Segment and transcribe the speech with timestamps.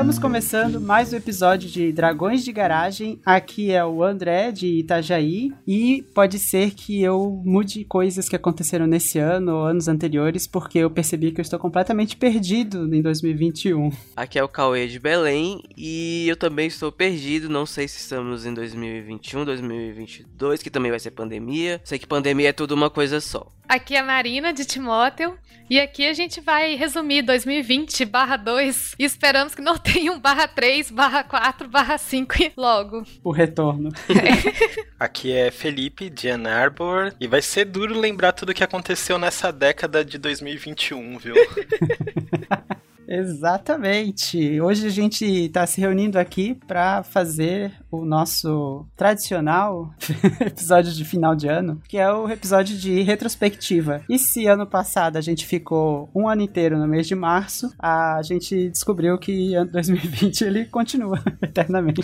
[0.00, 3.20] Estamos começando mais um episódio de Dragões de Garagem.
[3.22, 8.86] Aqui é o André de Itajaí e pode ser que eu mude coisas que aconteceram
[8.86, 13.92] nesse ano ou anos anteriores porque eu percebi que eu estou completamente perdido em 2021.
[14.16, 17.50] Aqui é o Cauê de Belém e eu também estou perdido.
[17.50, 21.78] Não sei se estamos em 2021, 2022, que também vai ser pandemia.
[21.84, 23.46] Sei que pandemia é tudo uma coisa só.
[23.68, 25.38] Aqui é a Marina de Timóteo
[25.68, 30.18] e aqui a gente vai resumir 2020 barra 2 e esperamos que não tenha um
[30.18, 33.02] barra 3, barra 4, barra 5 logo.
[33.24, 33.90] O retorno.
[34.98, 39.50] Aqui é Felipe de Ann Arbor e vai ser duro lembrar tudo que aconteceu nessa
[39.52, 41.34] década de 2021, viu?
[43.10, 44.60] Exatamente.
[44.60, 49.92] Hoje a gente está se reunindo aqui para fazer o nosso tradicional
[50.40, 54.00] episódio de final de ano, que é o episódio de retrospectiva.
[54.08, 58.20] E se ano passado a gente ficou um ano inteiro no mês de março, a
[58.22, 62.00] gente descobriu que ano 2020 ele continua eternamente.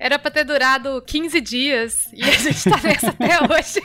[0.00, 3.80] Era pra ter durado 15 dias e a gente tá nessa até hoje.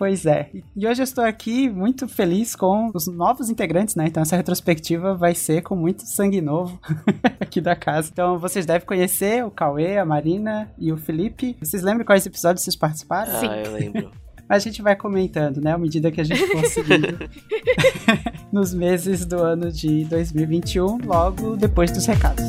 [0.00, 0.48] Pois é.
[0.74, 4.06] E hoje eu estou aqui muito feliz com os novos integrantes, né?
[4.06, 6.80] Então essa retrospectiva vai ser com muito sangue novo
[7.38, 8.08] aqui da casa.
[8.10, 11.54] Então vocês devem conhecer o Cauê, a Marina e o Felipe.
[11.60, 13.30] Vocês lembram quais episódios vocês participaram?
[13.30, 14.10] Ah, eu lembro.
[14.48, 15.74] A gente vai comentando, né?
[15.74, 17.18] À medida que a gente for seguindo
[18.50, 22.44] nos meses do ano de 2021, logo depois dos recados.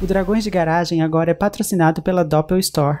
[0.00, 3.00] O Dragões de Garagem agora é patrocinado pela Doppel Store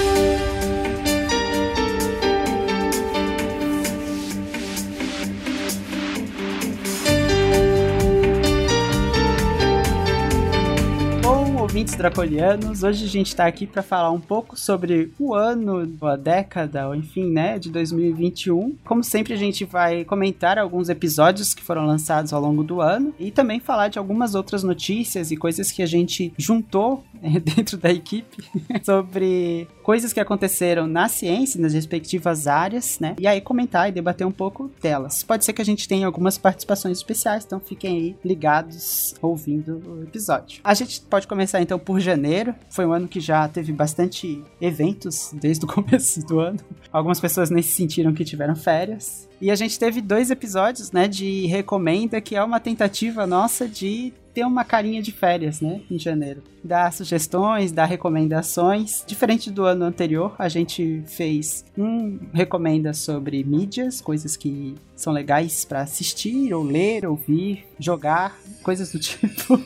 [11.81, 12.83] Ouvintes dracolianos.
[12.83, 16.93] Hoje a gente está aqui para falar um pouco sobre o ano, a década, ou
[16.93, 18.75] enfim, né, de 2021.
[18.85, 23.15] Como sempre, a gente vai comentar alguns episódios que foram lançados ao longo do ano
[23.19, 27.03] e também falar de algumas outras notícias e coisas que a gente juntou
[27.43, 28.43] dentro da equipe
[28.85, 33.13] sobre coisas que aconteceram na ciência, nas respectivas áreas, né?
[33.19, 35.21] E aí comentar e debater um pouco delas.
[35.21, 40.03] Pode ser que a gente tenha algumas participações especiais, então fiquem aí ligados ouvindo o
[40.03, 40.61] episódio.
[40.63, 42.55] A gente pode começar então por janeiro.
[42.69, 46.59] Foi um ano que já teve bastante eventos desde o começo do ano.
[46.89, 49.27] Algumas pessoas nem se sentiram que tiveram férias.
[49.41, 54.13] E a gente teve dois episódios, né, de recomenda, que é uma tentativa nossa de
[54.33, 56.43] ter uma carinha de férias, né, em janeiro.
[56.63, 59.03] Dar sugestões, dar recomendações.
[59.05, 65.65] Diferente do ano anterior, a gente fez um recomenda sobre mídias, coisas que são legais
[65.65, 69.61] para assistir, ou ler, ouvir, jogar, coisas do tipo.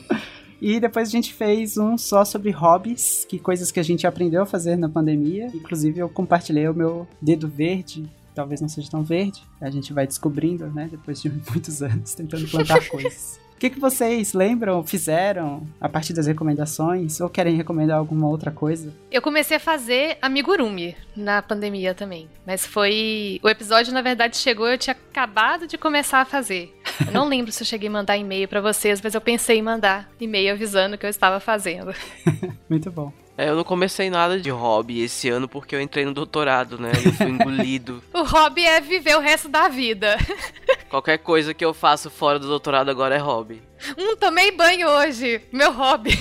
[0.60, 4.42] E depois a gente fez um só sobre hobbies, que coisas que a gente aprendeu
[4.42, 5.48] a fazer na pandemia.
[5.54, 9.42] Inclusive eu compartilhei o meu dedo verde talvez não seja tão verde.
[9.58, 13.40] A gente vai descobrindo, né, depois de muitos anos tentando plantar coisas.
[13.56, 17.22] O que, que vocês lembram, fizeram a partir das recomendações?
[17.22, 18.92] Ou querem recomendar alguma outra coisa?
[19.10, 22.28] Eu comecei a fazer amigurumi na pandemia também.
[22.46, 23.40] Mas foi.
[23.42, 26.70] O episódio, na verdade, chegou, eu tinha acabado de começar a fazer.
[27.06, 29.62] Eu não lembro se eu cheguei a mandar e-mail para vocês, mas eu pensei em
[29.62, 31.94] mandar e-mail avisando que eu estava fazendo.
[32.68, 33.10] Muito bom.
[33.38, 36.90] É, eu não comecei nada de hobby esse ano porque eu entrei no doutorado, né?
[37.04, 38.02] Eu fui engolido.
[38.14, 40.16] o hobby é viver o resto da vida.
[40.88, 43.62] Qualquer coisa que eu faço fora do doutorado agora é hobby.
[43.98, 45.42] Hum, tomei banho hoje.
[45.52, 46.16] Meu hobby.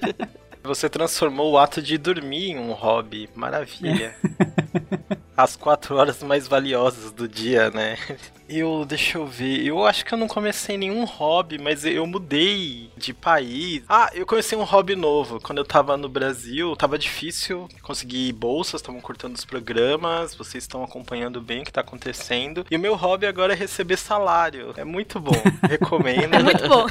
[0.62, 3.30] Você transformou o ato de dormir em um hobby.
[3.34, 4.14] Maravilha.
[5.34, 7.96] As quatro horas mais valiosas do dia, né?
[8.52, 12.90] Eu, deixa eu ver, eu acho que eu não comecei nenhum hobby, mas eu mudei
[12.96, 13.84] de país.
[13.88, 15.38] Ah, eu comecei um hobby novo.
[15.40, 20.82] Quando eu tava no Brasil, tava difícil conseguir bolsas, estavam cortando os programas, vocês estão
[20.82, 22.66] acompanhando bem o que tá acontecendo.
[22.68, 24.74] E o meu hobby agora é receber salário.
[24.76, 26.34] É muito bom, recomendo.
[26.34, 26.86] É muito bom.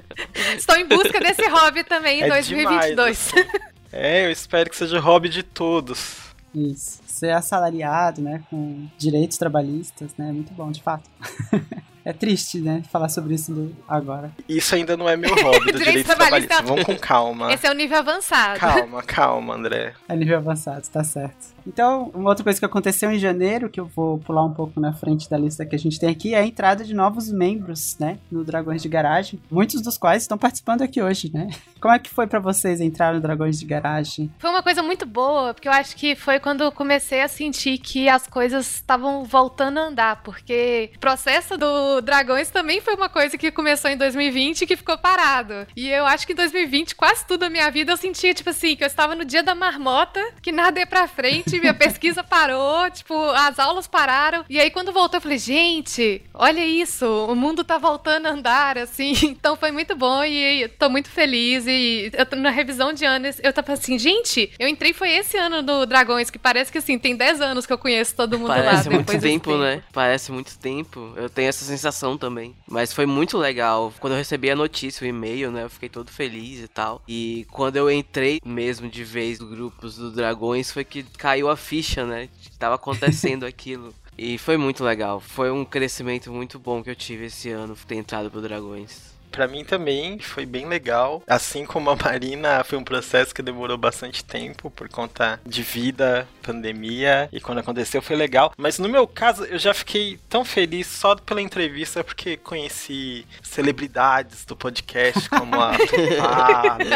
[0.56, 2.96] Estou em busca desse hobby também em é 2022.
[2.96, 3.68] Demais, assim.
[3.92, 6.32] É, eu espero que seja hobby de todos.
[6.54, 7.01] Isso.
[7.22, 8.42] Ser assalariado, né?
[8.50, 10.30] Com direitos trabalhistas, né?
[10.30, 11.08] É muito bom, de fato.
[12.04, 12.82] É triste, né?
[12.90, 14.32] Falar sobre isso do- agora.
[14.48, 16.60] Isso ainda não é meu hobby do Direito trabalhista.
[16.60, 17.52] Vamos com calma.
[17.54, 18.58] Esse é o nível avançado.
[18.58, 19.94] Calma, calma, André.
[20.08, 21.54] É nível avançado, tá certo.
[21.66, 24.92] Então, uma outra coisa que aconteceu em janeiro, que eu vou pular um pouco na
[24.92, 28.18] frente da lista que a gente tem aqui, é a entrada de novos membros, né?
[28.30, 29.40] No Dragões de Garagem.
[29.50, 31.48] Muitos dos quais estão participando aqui hoje, né?
[31.80, 34.30] Como é que foi pra vocês entrar no Dragões de Garagem?
[34.38, 37.78] Foi uma coisa muito boa, porque eu acho que foi quando eu comecei a sentir
[37.78, 43.08] que as coisas estavam voltando a andar, porque o processo do Dragões também foi uma
[43.08, 45.66] coisa que começou em 2020 e que ficou parado.
[45.76, 48.76] E eu acho que em 2020, quase tudo na minha vida, eu sentia, tipo assim,
[48.76, 52.90] que eu estava no dia da marmota, que nada ia pra frente, minha pesquisa parou,
[52.90, 54.44] tipo, as aulas pararam.
[54.48, 58.78] E aí, quando voltou, eu falei, gente, olha isso, o mundo tá voltando a andar,
[58.78, 59.12] assim.
[59.42, 61.66] Então foi muito bom e tô muito feliz.
[61.66, 65.36] E eu tô na revisão de anos, eu tava assim, gente, eu entrei foi esse
[65.36, 68.48] ano no Dragões, que parece que assim, tem 10 anos que eu conheço todo mundo
[68.48, 68.56] lá.
[68.56, 69.82] Parece muito tempo, né?
[69.92, 71.12] Parece muito tempo.
[71.16, 72.54] Eu tenho essa sensação também.
[72.68, 73.92] Mas foi muito legal.
[73.98, 75.64] Quando eu recebi a notícia, o e-mail, né?
[75.64, 77.02] Eu fiquei todo feliz e tal.
[77.08, 81.56] E quando eu entrei mesmo de vez no grupos do Dragões, foi que caiu a
[81.56, 82.28] ficha, né?
[82.58, 83.94] Tava acontecendo aquilo.
[84.16, 85.20] E foi muito legal.
[85.20, 89.11] Foi um crescimento muito bom que eu tive esse ano ter entrado pro Dragões.
[89.32, 91.22] Pra mim também foi bem legal.
[91.26, 96.28] Assim como a Marina, foi um processo que demorou bastante tempo por conta de vida,
[96.42, 98.52] pandemia, e quando aconteceu foi legal.
[98.56, 104.44] Mas no meu caso, eu já fiquei tão feliz só pela entrevista porque conheci celebridades
[104.44, 105.72] do podcast como a
[106.18, 106.86] Fábio.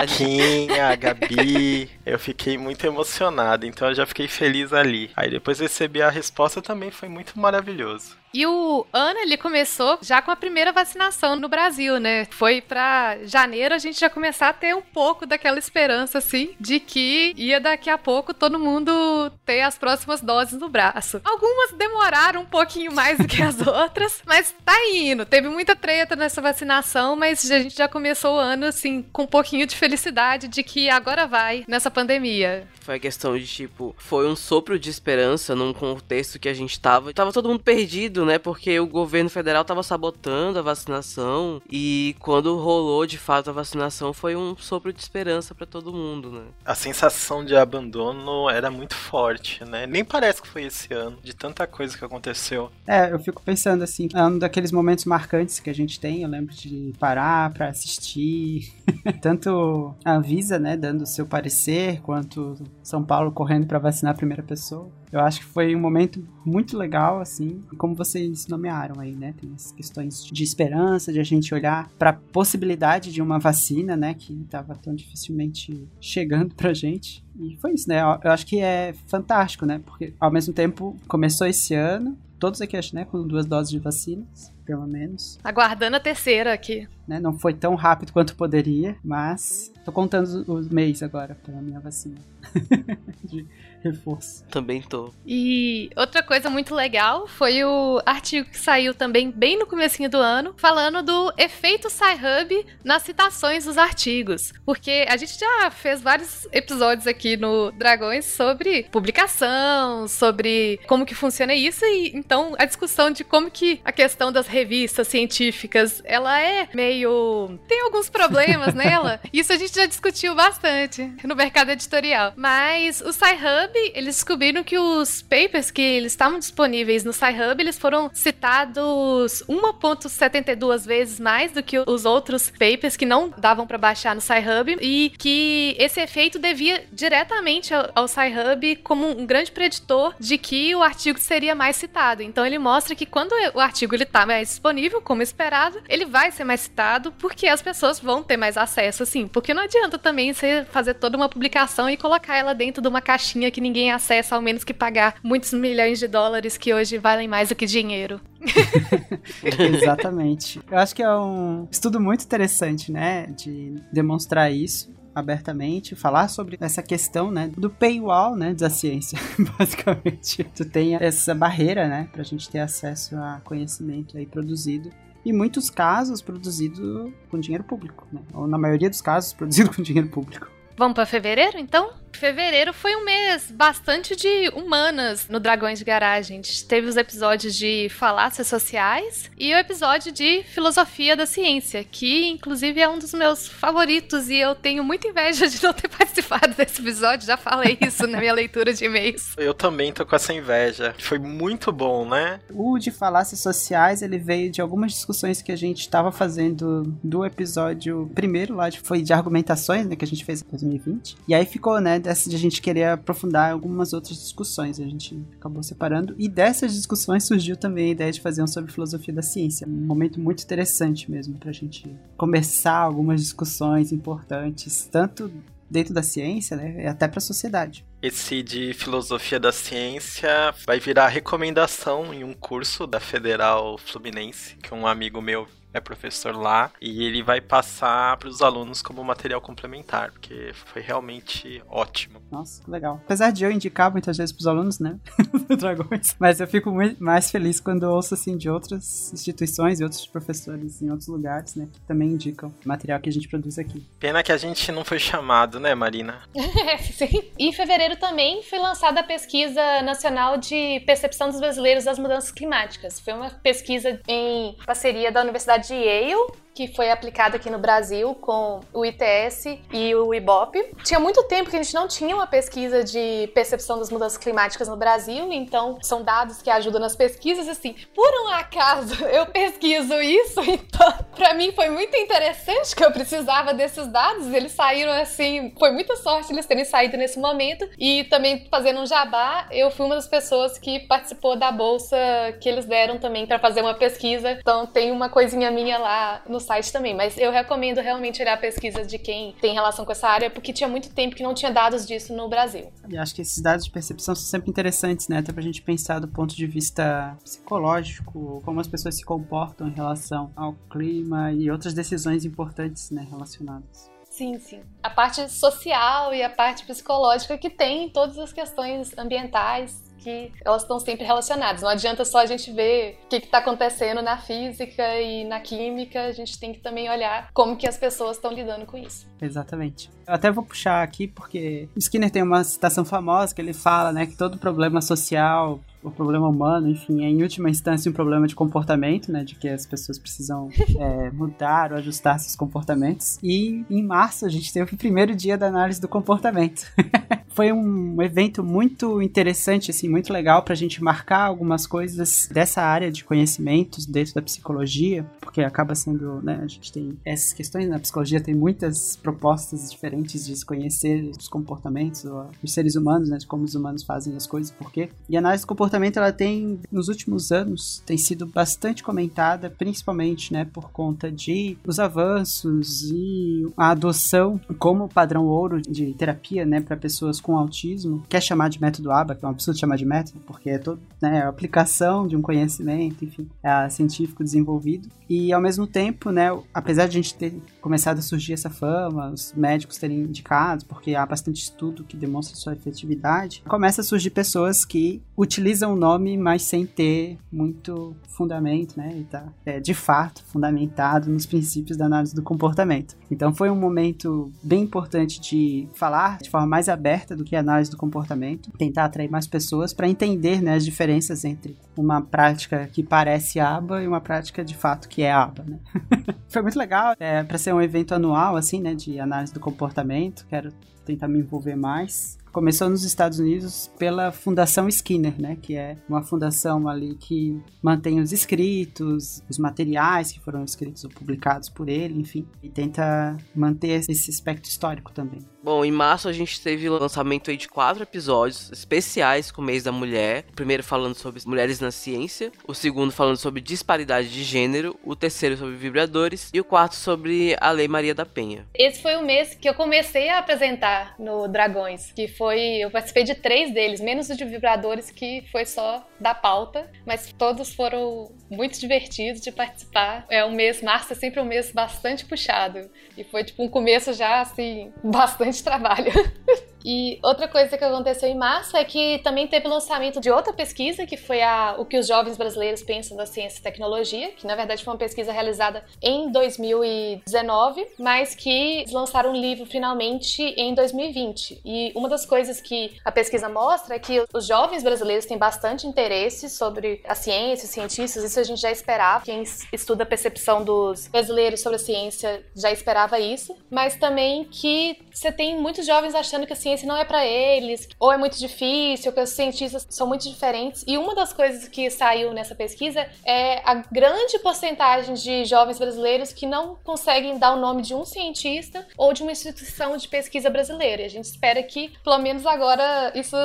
[0.00, 1.90] Luquinha, a Gabi.
[2.06, 5.10] Eu fiquei muito emocionado, então eu já fiquei feliz ali.
[5.16, 8.16] Aí depois receber a resposta também foi muito maravilhoso.
[8.32, 12.26] E o ano ele começou já com a primeira vacinação no Brasil, né?
[12.30, 16.80] Foi pra janeiro a gente já começar a ter um pouco daquela esperança assim de
[16.80, 21.20] que ia daqui a pouco todo mundo ter as próximas doses no braço.
[21.24, 25.24] Algumas demoraram um pouquinho mais do que as outras, mas tá indo.
[25.24, 29.26] Teve muita treta nessa vacinação, mas a gente já começou o ano assim com um
[29.26, 32.66] pouquinho de felicidade de que agora vai nessa pandemia.
[32.88, 36.80] Foi a questão de, tipo, foi um sopro de esperança num contexto que a gente
[36.80, 37.12] tava.
[37.12, 38.38] Tava todo mundo perdido, né?
[38.38, 41.60] Porque o governo federal tava sabotando a vacinação.
[41.70, 46.30] E quando rolou de fato a vacinação, foi um sopro de esperança pra todo mundo,
[46.30, 46.44] né?
[46.64, 49.86] A sensação de abandono era muito forte, né?
[49.86, 52.72] Nem parece que foi esse ano, de tanta coisa que aconteceu.
[52.86, 56.28] É, eu fico pensando assim, é um daqueles momentos marcantes que a gente tem, eu
[56.30, 58.72] lembro de parar pra assistir,
[59.20, 62.56] tanto a Anvisa, né, dando o seu parecer, quanto
[62.88, 64.88] São Paulo correndo pra vacinar a primeira pessoa.
[65.12, 69.50] Eu acho que foi um momento muito legal, assim, como vocês nomearam aí, né, tem
[69.54, 74.34] as questões de esperança, de a gente olhar pra possibilidade de uma vacina, né, que
[74.50, 77.22] tava tão dificilmente chegando pra gente.
[77.38, 81.46] E foi isso, né, eu acho que é fantástico, né, porque ao mesmo tempo começou
[81.46, 85.38] esse ano, todos aqui, acho, né, com duas doses de vacinas, pelo menos.
[85.42, 86.86] Aguardando a terceira aqui.
[87.08, 87.18] Né?
[87.18, 92.16] Não foi tão rápido quanto poderia, mas tô contando os- meses agora pela minha vacina.
[93.24, 93.46] de
[93.82, 94.44] reforço.
[94.50, 95.12] Também tô.
[95.26, 100.18] E outra coisa muito legal foi o artigo que saiu também bem no comecinho do
[100.18, 104.52] ano, falando do efeito Sci-Hub nas citações dos artigos.
[104.66, 111.14] Porque a gente já fez vários episódios aqui no Dragões sobre publicação, sobre como que
[111.14, 116.40] funciona isso, e então a discussão de como que a questão das revistas científicas, ela
[116.40, 117.58] é meio...
[117.68, 119.20] tem alguns problemas nela.
[119.32, 122.32] Isso a gente já discutiu bastante no mercado editorial.
[122.36, 127.78] Mas o Sci-Hub, eles descobriram que os papers que eles estavam disponíveis no Sci-Hub, eles
[127.78, 134.14] foram citados 1.72 vezes mais do que os outros papers que não davam para baixar
[134.14, 140.14] no Sci-Hub e que esse efeito devia diretamente ao, ao Sci-Hub como um grande preditor
[140.18, 142.22] de que o artigo seria mais citado.
[142.22, 146.30] Então ele mostra que quando o artigo ele tá mais disponível, como esperado, ele vai
[146.30, 149.26] ser mais citado porque as pessoas vão ter mais acesso, assim.
[149.26, 153.00] Porque não adianta também você fazer toda uma publicação e colocar ela dentro de uma
[153.00, 157.28] caixinha que ninguém acessa, ao menos que pagar muitos milhões de dólares que hoje valem
[157.28, 158.20] mais do que dinheiro.
[159.42, 160.60] Exatamente.
[160.70, 166.56] Eu acho que é um estudo muito interessante, né, de demonstrar isso abertamente, falar sobre
[166.60, 169.18] essa questão, né, do paywall, né, da ciência,
[169.58, 170.44] basicamente.
[170.54, 174.90] Tu tem essa barreira, né, pra gente ter acesso a conhecimento aí produzido.
[175.24, 178.20] Em muitos casos, produzido com dinheiro público, né?
[178.32, 180.48] Ou na maioria dos casos, produzido com dinheiro público.
[180.78, 181.90] Vamos para fevereiro, então?
[182.12, 186.38] Fevereiro foi um mês bastante de humanas no Dragões de Garagem.
[186.38, 191.84] A gente teve os episódios de falácias sociais e o episódio de filosofia da ciência,
[191.84, 195.86] que inclusive é um dos meus favoritos e eu tenho muita inveja de não ter
[195.96, 197.24] participado desse episódio.
[197.26, 199.34] Já falei isso na minha leitura de e-mails.
[199.36, 200.96] Eu também tô com essa inveja.
[200.98, 202.40] Foi muito bom, né?
[202.50, 207.24] O de falácias sociais, ele veio de algumas discussões que a gente estava fazendo do
[207.24, 211.16] episódio primeiro lá, de- foi de argumentações, né, que a gente fez em 2020.
[211.26, 214.80] E aí ficou, né, dessa de a gente querer aprofundar algumas outras discussões.
[214.80, 216.14] A gente acabou separando.
[216.18, 219.66] E dessas discussões surgiu também a ideia de fazer um sobre filosofia da ciência.
[219.66, 225.30] Um momento muito interessante mesmo pra gente começar algumas discussões importantes, tanto
[225.70, 227.84] dentro da ciência, né, e até pra sociedade.
[228.00, 234.72] Esse de filosofia da ciência vai virar recomendação em um curso da Federal Fluminense, que
[234.72, 239.40] um amigo meu é professor lá, e ele vai passar para os alunos como material
[239.40, 242.20] complementar, porque foi realmente ótimo.
[242.30, 243.00] Nossa, que legal.
[243.04, 244.98] Apesar de eu indicar muitas vezes pros alunos, né?
[245.48, 246.14] do Dragões.
[246.18, 250.06] Mas eu fico muito mais feliz quando eu ouço, assim, de outras instituições e outros
[250.06, 251.68] professores em outros lugares, né?
[251.72, 253.86] Que também indicam o material que a gente produz aqui.
[253.98, 256.22] Pena que a gente não foi chamado, né, Marina?
[256.92, 257.30] Sim.
[257.38, 262.30] E em fevereiro também foi lançada a pesquisa nacional de percepção dos brasileiros das mudanças
[262.30, 263.00] climáticas.
[263.00, 266.14] Foi uma pesquisa em parceria da Universidade de Yale,
[266.58, 270.74] que foi aplicada aqui no Brasil com o ITS e o IBOP.
[270.82, 274.66] Tinha muito tempo que a gente não tinha uma pesquisa de percepção das mudanças climáticas
[274.66, 277.48] no Brasil, então são dados que ajudam nas pesquisas.
[277.48, 282.90] Assim, por um acaso eu pesquiso isso, então para mim foi muito interessante que eu
[282.90, 284.26] precisava desses dados.
[284.26, 287.68] Eles saíram assim, foi muita sorte eles terem saído nesse momento.
[287.78, 291.96] E também fazendo um jabá, eu fui uma das pessoas que participou da bolsa
[292.40, 294.32] que eles deram também para fazer uma pesquisa.
[294.32, 298.86] Então tem uma coisinha minha lá no site também, mas eu recomendo realmente olhar pesquisas
[298.86, 301.86] de quem tem relação com essa área, porque tinha muito tempo que não tinha dados
[301.86, 302.72] disso no Brasil.
[302.88, 305.18] E acho que esses dados de percepção são sempre interessantes, né?
[305.18, 309.72] Até pra gente pensar do ponto de vista psicológico, como as pessoas se comportam em
[309.72, 313.90] relação ao clima e outras decisões importantes, né, relacionadas.
[314.10, 314.62] Sim, sim.
[314.82, 320.32] A parte social e a parte psicológica que tem em todas as questões ambientais, que
[320.44, 321.62] elas estão sempre relacionadas.
[321.62, 326.04] Não adianta só a gente ver o que está acontecendo na física e na química,
[326.04, 329.06] a gente tem que também olhar como que as pessoas estão lidando com isso.
[329.20, 329.90] Exatamente.
[330.06, 334.06] Eu até vou puxar aqui porque Skinner tem uma citação famosa que ele fala, né,
[334.06, 338.34] que todo problema social, o problema humano, enfim, é em última instância um problema de
[338.34, 343.18] comportamento, né, de que as pessoas precisam é, mudar ou ajustar seus comportamentos.
[343.22, 346.66] E em março a gente teve o primeiro dia da análise do comportamento.
[347.28, 352.90] Foi um evento muito interessante, assim, muito legal pra gente marcar algumas coisas dessa área
[352.90, 357.78] de conhecimentos dentro da psicologia, porque acaba sendo, né, a gente tem essas questões na
[357.78, 362.04] psicologia, tem muitas propostas diferentes de se conhecer os comportamentos,
[362.42, 364.88] os seres humanos, né, de como os humanos fazem as coisas, por quê.
[365.08, 370.32] E a análise do comportamento, ela tem, nos últimos anos, tem sido bastante comentada, principalmente,
[370.32, 376.60] né, por conta de os avanços e a adoção como padrão ouro de terapia, né,
[376.60, 379.84] para pessoas com autismo, quer chamar de método ABA, que é um absurdo chamar de
[379.84, 384.88] método, porque é todo, né, a aplicação de um conhecimento, enfim, é científico desenvolvido.
[385.08, 389.10] E ao mesmo tempo, né, apesar de a gente ter começado a surgir essa fama,
[389.10, 394.10] os médicos terem indicado, porque há bastante estudo que demonstra sua efetividade, começa a surgir
[394.10, 399.74] pessoas que utilizam o nome, mas sem ter muito fundamento, né, e tá é, de
[399.74, 402.96] fato fundamentado nos princípios da análise do comportamento.
[403.10, 407.40] Então foi um momento bem importante de falar de forma mais aberta do que a
[407.40, 412.68] análise do comportamento, tentar atrair mais pessoas para entender né, as diferenças entre uma prática
[412.72, 415.44] que parece aba e uma prática de fato que é aba.
[415.44, 415.58] Né?
[416.28, 420.26] Foi muito legal, é, para ser um evento anual assim, né, de análise do comportamento.
[420.28, 420.52] Quero
[420.84, 422.18] tentar me envolver mais.
[422.32, 428.00] Começou nos Estados Unidos pela Fundação Skinner, né, que é uma fundação ali que mantém
[428.00, 433.80] os escritos, os materiais que foram escritos ou publicados por ele, enfim, e tenta manter
[433.88, 435.20] esse aspecto histórico também.
[435.42, 439.44] Bom, em março a gente teve o lançamento aí de quatro episódios especiais com o
[439.44, 440.26] mês da mulher.
[440.30, 444.94] O primeiro falando sobre mulheres na ciência, o segundo falando sobre disparidade de gênero, o
[444.94, 448.46] terceiro sobre vibradores e o quarto sobre a Lei Maria da Penha.
[448.54, 453.04] Esse foi o mês que eu comecei a apresentar no Dragões, que foi eu participei
[453.04, 458.12] de três deles, menos o de vibradores que foi só da pauta, mas todos foram
[458.30, 460.04] muito divertidos de participar.
[460.10, 463.94] É um mês março é sempre um mês bastante puxado e foi tipo um começo
[463.94, 465.90] já assim bastante trabalho.
[466.64, 470.32] E outra coisa que aconteceu em março é que também teve o lançamento de outra
[470.32, 474.26] pesquisa, que foi a, o que os jovens brasileiros pensam da ciência e tecnologia, que
[474.26, 480.54] na verdade foi uma pesquisa realizada em 2019, mas que lançaram um livro finalmente em
[480.54, 481.40] 2020.
[481.44, 485.66] E uma das coisas que a pesquisa mostra é que os jovens brasileiros têm bastante
[485.66, 489.04] interesse sobre a ciência, os cientistas, isso a gente já esperava.
[489.04, 489.22] Quem
[489.52, 495.12] estuda a percepção dos brasileiros sobre a ciência já esperava isso, mas também que você
[495.12, 498.92] tem muitos jovens achando que a ciência não é para eles, ou é muito difícil,
[498.92, 500.64] que os cientistas são muito diferentes.
[500.66, 506.12] E uma das coisas que saiu nessa pesquisa é a grande porcentagem de jovens brasileiros
[506.12, 510.30] que não conseguem dar o nome de um cientista ou de uma instituição de pesquisa
[510.30, 510.84] brasileira.
[510.84, 513.16] A gente espera que, pelo menos agora, isso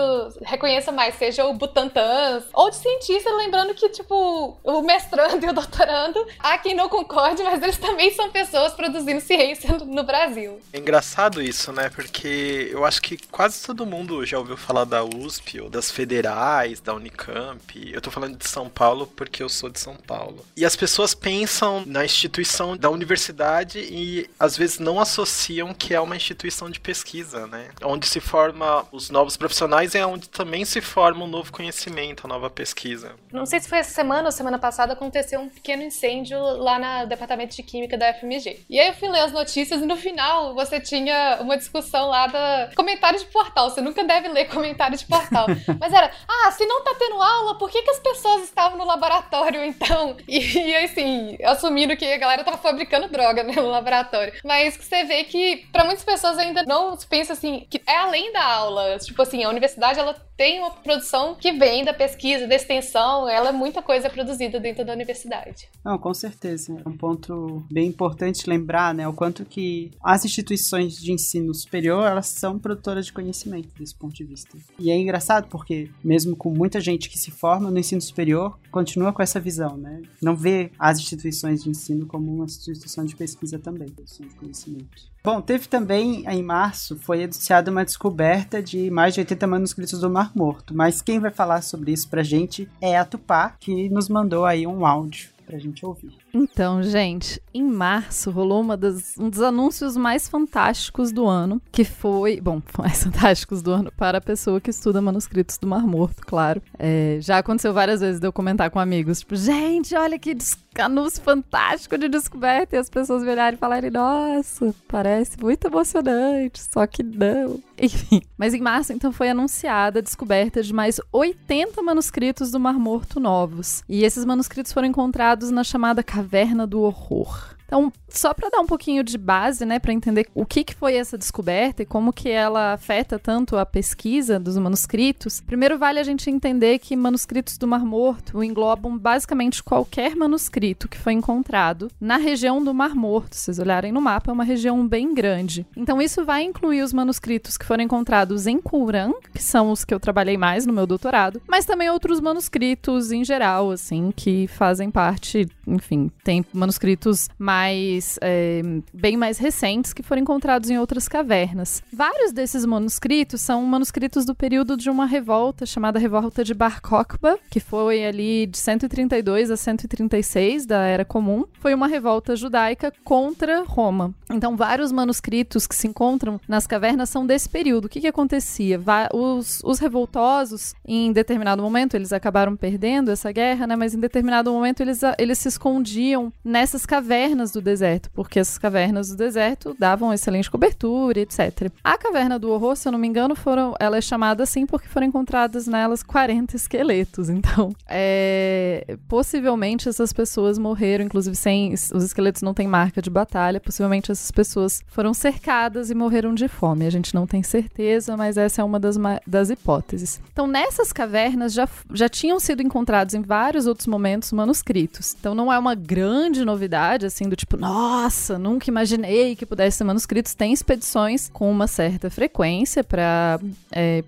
[0.41, 5.53] reconheça mais, seja o Butantan, ou de cientista, lembrando que, tipo, o mestrando e o
[5.53, 10.59] doutorando, há quem não concorde, mas eles também são pessoas produzindo ciência no Brasil.
[10.71, 11.89] É engraçado isso, né?
[11.89, 16.79] Porque eu acho que quase todo mundo já ouviu falar da USP ou das federais,
[16.79, 17.91] da Unicamp.
[17.91, 20.45] Eu tô falando de São Paulo porque eu sou de São Paulo.
[20.55, 25.99] E as pessoas pensam na instituição da universidade e às vezes não associam que é
[25.99, 27.69] uma instituição de pesquisa, né?
[27.83, 32.27] Onde se forma os novos profissionais é onde também se forma um novo conhecimento, a
[32.27, 33.13] nova pesquisa.
[33.31, 37.07] Não sei se foi essa semana ou semana passada aconteceu um pequeno incêndio lá no
[37.07, 38.65] departamento de química da FMG.
[38.69, 42.27] E aí eu fui ler as notícias e no final você tinha uma discussão lá
[42.27, 42.71] da
[43.03, 43.69] comentário de portal.
[43.69, 45.45] Você nunca deve ler comentário de portal.
[45.79, 48.85] Mas era, ah, se não tá tendo aula, por que, que as pessoas estavam no
[48.85, 50.15] laboratório então?
[50.27, 54.33] E, e assim, assumindo que a galera tava fabricando droga né, no laboratório.
[54.43, 58.31] Mas você vê que para muitas pessoas ainda não se pensa assim, que é além
[58.31, 58.97] da aula.
[58.99, 63.49] Tipo assim, a universidade ela tem uma produção que vem da pesquisa, da extensão, ela
[63.49, 65.69] é muita coisa produzida dentro da universidade.
[65.85, 66.75] Não, com certeza.
[66.83, 72.05] É um ponto bem importante lembrar, né, o quanto que as instituições de ensino superior,
[72.05, 74.57] elas são produtoras de conhecimento desse ponto de vista.
[74.79, 79.13] E é engraçado porque, mesmo com muita gente que se forma no ensino superior, continua
[79.13, 80.01] com essa visão, né?
[80.21, 85.13] Não vê as instituições de ensino como uma instituição de pesquisa também, de conhecimento.
[85.23, 90.09] Bom, teve também, em março, foi anunciada uma descoberta de mais de 80 manuscritos do
[90.09, 90.75] Mar Morto.
[90.75, 94.67] Mas quem vai falar sobre isso pra gente é a Tupá, que nos mandou aí
[94.67, 96.11] um áudio pra gente ouvir.
[96.33, 102.41] Então, gente, em março rolou das, um dos anúncios mais fantásticos do ano, que foi,
[102.41, 106.59] bom, mais fantásticos do ano para a pessoa que estuda manuscritos do Mar Morto, claro.
[106.79, 110.35] É, já aconteceu várias vezes de eu comentar com amigos, tipo, gente, olha que
[110.81, 116.85] anúncio fantástico de descoberta, e as pessoas olharem e falarem, nossa, parece muito emocionante, só
[116.87, 117.61] que não.
[117.79, 122.79] Enfim, mas em março, então, foi anunciada a descoberta de mais 80 manuscritos do Mar
[122.79, 123.83] Morto novos.
[123.87, 127.52] E esses manuscritos foram encontrados na chamada Caverna do Horror.
[127.73, 130.93] Então, só para dar um pouquinho de base, né, para entender o que, que foi
[130.93, 136.03] essa descoberta e como que ela afeta tanto a pesquisa dos manuscritos, primeiro vale a
[136.03, 142.17] gente entender que manuscritos do Mar Morto englobam basicamente qualquer manuscrito que foi encontrado na
[142.17, 143.35] região do Mar Morto.
[143.35, 145.65] Se vocês olharem no mapa, é uma região bem grande.
[145.75, 149.95] Então, isso vai incluir os manuscritos que foram encontrados em Qumran, que são os que
[149.95, 154.91] eu trabalhei mais no meu doutorado, mas também outros manuscritos em geral, assim, que fazem
[154.91, 158.61] parte, enfim, tem manuscritos mais mais é,
[158.93, 161.81] bem mais recentes que foram encontrados em outras cavernas.
[161.91, 167.39] Vários desses manuscritos são manuscritos do período de uma revolta chamada Revolta de Bar Kokhba,
[167.49, 171.45] que foi ali de 132 a 136 da Era Comum.
[171.59, 174.13] Foi uma revolta judaica contra Roma.
[174.29, 177.85] Então, vários manuscritos que se encontram nas cavernas são desse período.
[177.85, 178.79] O que, que acontecia?
[179.13, 183.75] Os, os revoltosos, em determinado momento, eles acabaram perdendo essa guerra, né?
[183.75, 189.09] Mas em determinado momento eles, eles se escondiam nessas cavernas do deserto, porque essas cavernas
[189.09, 191.71] do deserto davam excelente cobertura, etc.
[191.83, 194.87] A caverna do horror, se eu não me engano, foram, ela é chamada assim porque
[194.87, 197.29] foram encontradas nelas 40 esqueletos.
[197.43, 203.59] Então, é, possivelmente essas pessoas morreram, inclusive sem os esqueletos não têm marca de batalha,
[203.59, 206.85] possivelmente essas pessoas foram cercadas e morreram de fome.
[206.85, 210.21] A gente não tem certeza, mas essa é uma das, das hipóteses.
[210.31, 215.15] Então, nessas cavernas já, já tinham sido encontrados em vários outros momentos manuscritos.
[215.19, 219.83] Então, não é uma grande novidade, assim, do tipo, nossa, nunca imaginei que pudesse ser
[219.83, 220.33] manuscritos.
[220.33, 223.39] Tem expedições com uma certa frequência para
[223.71, 224.03] é,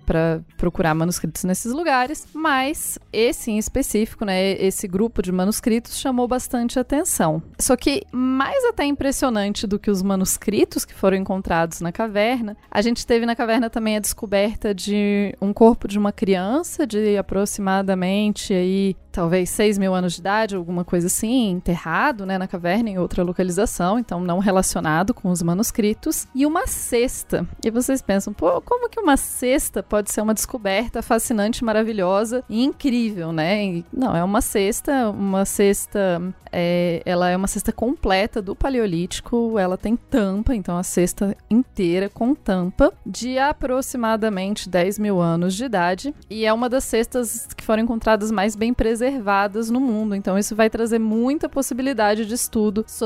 [0.56, 6.78] procurar manuscritos nesses lugares, mas esse em específico, né, esse grupo de manuscritos chamou bastante
[6.78, 7.42] atenção.
[7.58, 12.80] Só que mais até impressionante do que os manuscritos que foram encontrados na caverna, a
[12.80, 18.52] gente teve na caverna também a descoberta de um corpo de uma criança de aproximadamente
[18.52, 22.98] aí talvez 6 mil anos de idade, alguma coisa assim, enterrado né, na caverna em
[22.98, 27.46] outra outra localização, então não relacionado com os manuscritos, e uma sexta.
[27.64, 32.62] E vocês pensam, pô, como que uma sexta pode ser uma descoberta fascinante, maravilhosa e
[32.62, 33.64] incrível, né?
[33.64, 39.58] E, não, é uma cesta, uma cesta, é, ela é uma cesta completa do Paleolítico,
[39.58, 45.64] ela tem tampa, então a cesta inteira com tampa, de aproximadamente 10 mil anos de
[45.64, 50.38] idade, e é uma das cestas que foram encontradas mais bem preservadas no mundo, então
[50.38, 53.05] isso vai trazer muita possibilidade de estudo sobre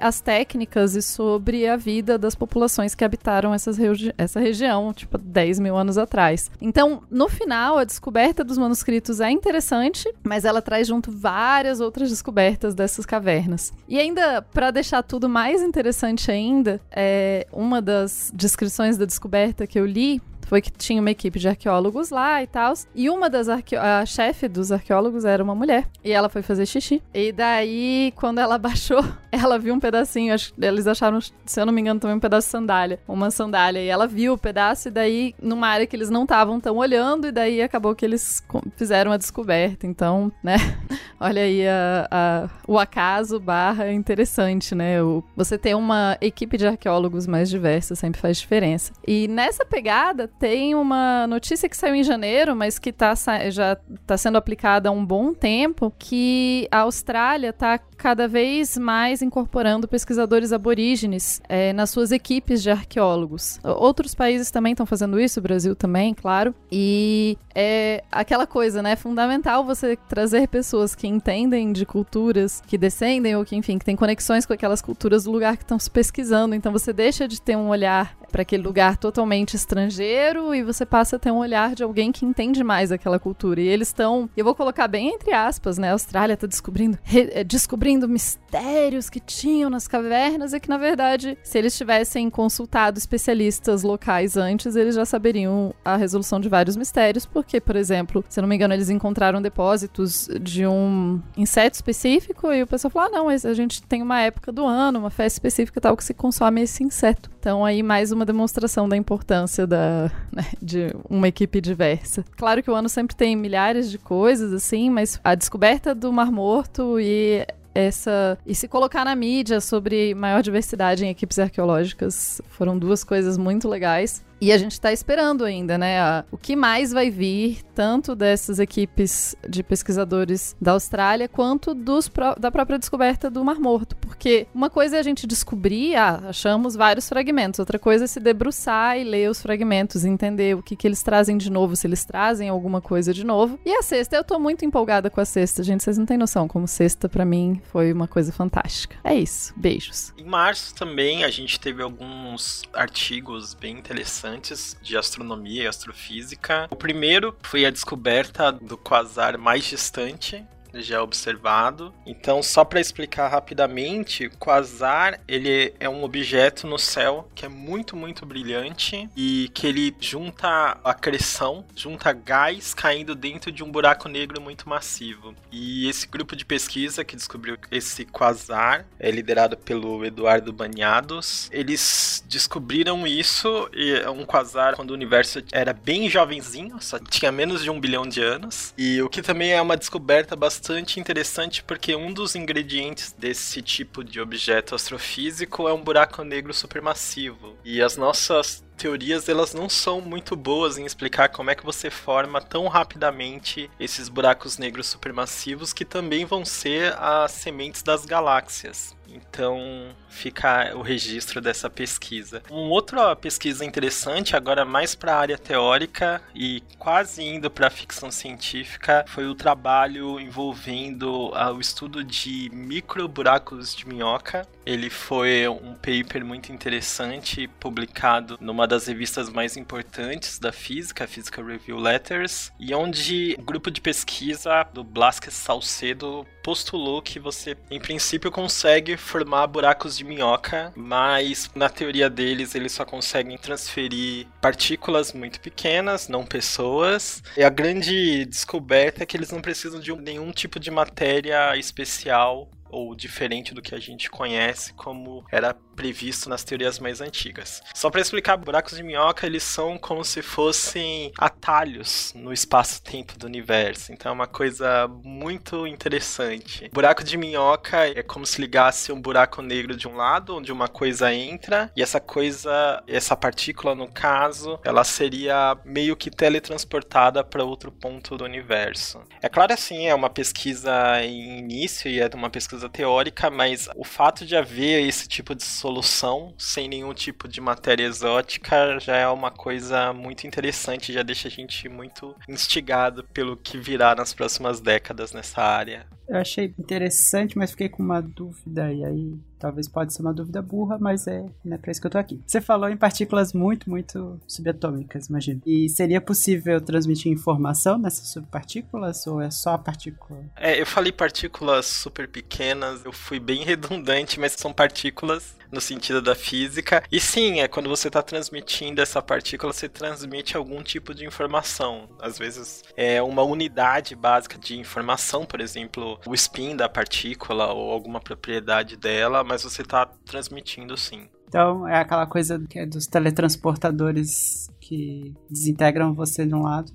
[0.00, 5.58] as técnicas e sobre a vida das populações que habitaram regi essa região, tipo, 10
[5.58, 6.50] mil anos atrás.
[6.60, 12.10] Então, no final, a descoberta dos manuscritos é interessante, mas ela traz junto várias outras
[12.10, 13.72] descobertas dessas cavernas.
[13.88, 19.78] E ainda, para deixar tudo mais interessante ainda, é uma das descrições da descoberta que
[19.78, 22.72] eu li foi que tinha uma equipe de arqueólogos lá e tal.
[22.94, 23.76] E uma das arque...
[23.76, 25.86] a chefe dos arqueólogos era uma mulher.
[26.02, 27.02] E ela foi fazer xixi.
[27.12, 30.34] E daí, quando ela baixou, ela viu um pedacinho.
[30.60, 32.98] Eles acharam, se eu não me engano, também um pedaço de sandália.
[33.06, 33.80] Uma sandália.
[33.80, 37.26] E ela viu o pedaço, e daí, numa área que eles não estavam tão olhando,
[37.26, 38.42] e daí acabou que eles
[38.74, 39.86] fizeram a descoberta.
[39.86, 40.56] Então, né?
[41.20, 45.02] Olha aí a, a, o acaso barra interessante, né?
[45.02, 48.92] O, você ter uma equipe de arqueólogos mais diversa sempre faz diferença.
[49.06, 53.14] E nessa pegada, tem uma notícia que saiu em janeiro, mas que tá,
[53.50, 59.20] já está sendo aplicada há um bom tempo, que a Austrália está cada vez mais
[59.20, 63.58] incorporando pesquisadores aborígenes é, nas suas equipes de arqueólogos.
[63.64, 66.54] Outros países também estão fazendo isso, o Brasil também, claro.
[66.70, 68.92] E é aquela coisa, né?
[68.92, 73.84] É fundamental você trazer pessoas que entendem de culturas que descendem ou que, enfim, que
[73.84, 76.54] têm conexões com aquelas culturas do lugar que estão se pesquisando.
[76.54, 81.16] Então você deixa de ter um olhar para aquele lugar totalmente estrangeiro e você passa
[81.16, 83.60] a ter um olhar de alguém que entende mais aquela cultura.
[83.60, 85.88] E eles estão, eu vou colocar bem entre aspas, né?
[85.88, 87.44] A Austrália está descobrindo, re, eh,
[87.88, 93.82] descobrindo mistérios que tinham nas cavernas e que, na verdade, se eles tivessem consultado especialistas
[93.82, 98.42] locais antes, eles já saberiam a resolução de vários mistérios, porque, por exemplo, se eu
[98.42, 103.10] não me engano, eles encontraram depósitos de um inseto específico e o pessoal falou: ah,
[103.10, 106.62] não, a gente tem uma época do ano, uma festa específica tal que se consome
[106.62, 107.30] esse inseto.
[107.38, 112.24] Então, aí, mais uma demonstração da importância da, né, de uma equipe diversa.
[112.36, 116.30] Claro que o ano sempre tem milhares de coisas, assim, mas a descoberta do Mar
[116.30, 117.46] Morto e
[117.78, 123.38] essa e se colocar na mídia sobre maior diversidade em equipes arqueológicas foram duas coisas
[123.38, 124.22] muito legais.
[124.40, 126.24] E a gente está esperando ainda, né?
[126.30, 132.50] O que mais vai vir, tanto dessas equipes de pesquisadores da Austrália, quanto dos, da
[132.50, 133.96] própria descoberta do Mar Morto.
[133.96, 137.58] Porque uma coisa é a gente descobrir, ah, achamos vários fragmentos.
[137.58, 141.36] Outra coisa é se debruçar e ler os fragmentos, entender o que, que eles trazem
[141.36, 143.58] de novo, se eles trazem alguma coisa de novo.
[143.64, 145.82] E a sexta, eu tô muito empolgada com a sexta, gente.
[145.82, 148.96] Vocês não têm noção como sexta, para mim, foi uma coisa fantástica.
[149.02, 149.52] É isso.
[149.56, 150.12] Beijos.
[150.16, 156.68] Em março também a gente teve alguns artigos bem interessantes interessantes de astronomia e astrofísica.
[156.70, 161.92] O primeiro foi a descoberta do quasar mais distante, já observado.
[162.06, 167.96] Então, só para explicar rapidamente, quasar ele é um objeto no céu que é muito,
[167.96, 174.40] muito brilhante e que ele junta acreção, junta gás caindo dentro de um buraco negro
[174.40, 175.34] muito massivo.
[175.50, 181.48] E esse grupo de pesquisa que descobriu esse quasar é liderado pelo Eduardo Banhados.
[181.52, 187.62] Eles descobriram isso é um quasar quando o universo era bem jovenzinho, só tinha menos
[187.62, 188.74] de um bilhão de anos.
[188.76, 193.62] E o que também é uma descoberta bastante bastante interessante porque um dos ingredientes desse
[193.62, 197.56] tipo de objeto astrofísico é um buraco negro supermassivo.
[197.64, 201.90] E as nossas teorias elas não são muito boas em explicar como é que você
[201.90, 208.97] forma tão rapidamente esses buracos negros supermassivos que também vão ser as sementes das galáxias.
[209.12, 212.42] Então fica o registro dessa pesquisa.
[212.50, 217.70] Uma outra pesquisa interessante, agora mais para a área teórica e quase indo para a
[217.70, 224.46] ficção científica, foi o trabalho envolvendo uh, o estudo de microburacos de minhoca.
[224.68, 231.08] Ele foi um paper muito interessante, publicado numa das revistas mais importantes da física, a
[231.08, 237.56] Physical Review Letters, e onde o grupo de pesquisa do Blasquez Salcedo postulou que você,
[237.70, 244.26] em princípio, consegue formar buracos de minhoca, mas na teoria deles eles só conseguem transferir
[244.38, 247.22] partículas muito pequenas, não pessoas.
[247.38, 252.50] E a grande descoberta é que eles não precisam de nenhum tipo de matéria especial
[252.70, 257.62] ou diferente do que a gente conhece como era previsto nas teorias mais antigas.
[257.72, 263.26] Só para explicar, buracos de minhoca eles são como se fossem atalhos no espaço-tempo do
[263.26, 263.92] universo.
[263.92, 266.68] Então é uma coisa muito interessante.
[266.72, 270.66] Buraco de minhoca é como se ligasse um buraco negro de um lado, onde uma
[270.66, 277.44] coisa entra e essa coisa, essa partícula no caso, ela seria meio que teletransportada para
[277.44, 279.00] outro ponto do universo.
[279.22, 280.72] É claro assim, é uma pesquisa
[281.04, 285.42] em início e é uma pesquisa teórica, mas o fato de haver esse tipo de
[285.42, 291.28] solução sem nenhum tipo de matéria exótica já é uma coisa muito interessante, já deixa
[291.28, 295.86] a gente muito instigado pelo que virá nas próximas décadas nessa área.
[296.08, 300.42] Eu achei interessante, mas fiquei com uma dúvida, e aí talvez pode ser uma dúvida
[300.42, 302.20] burra, mas é, não é pra isso que eu tô aqui.
[302.26, 305.40] Você falou em partículas muito, muito subatômicas, imagino.
[305.46, 310.20] E seria possível transmitir informação nessas subpartículas, ou é só a partícula?
[310.36, 316.00] É, eu falei partículas super pequenas, eu fui bem redundante, mas são partículas no sentido
[316.00, 316.82] da física.
[316.90, 321.88] E sim, é quando você está transmitindo essa partícula, você transmite algum tipo de informação.
[322.00, 327.70] Às vezes é uma unidade básica de informação, por exemplo, o spin da partícula ou
[327.70, 331.08] alguma propriedade dela, mas você está transmitindo sim.
[331.28, 336.70] Então é aquela coisa que é dos teletransportadores que desintegram você de um lado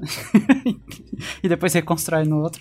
[1.43, 2.59] e depois reconstrói no outro.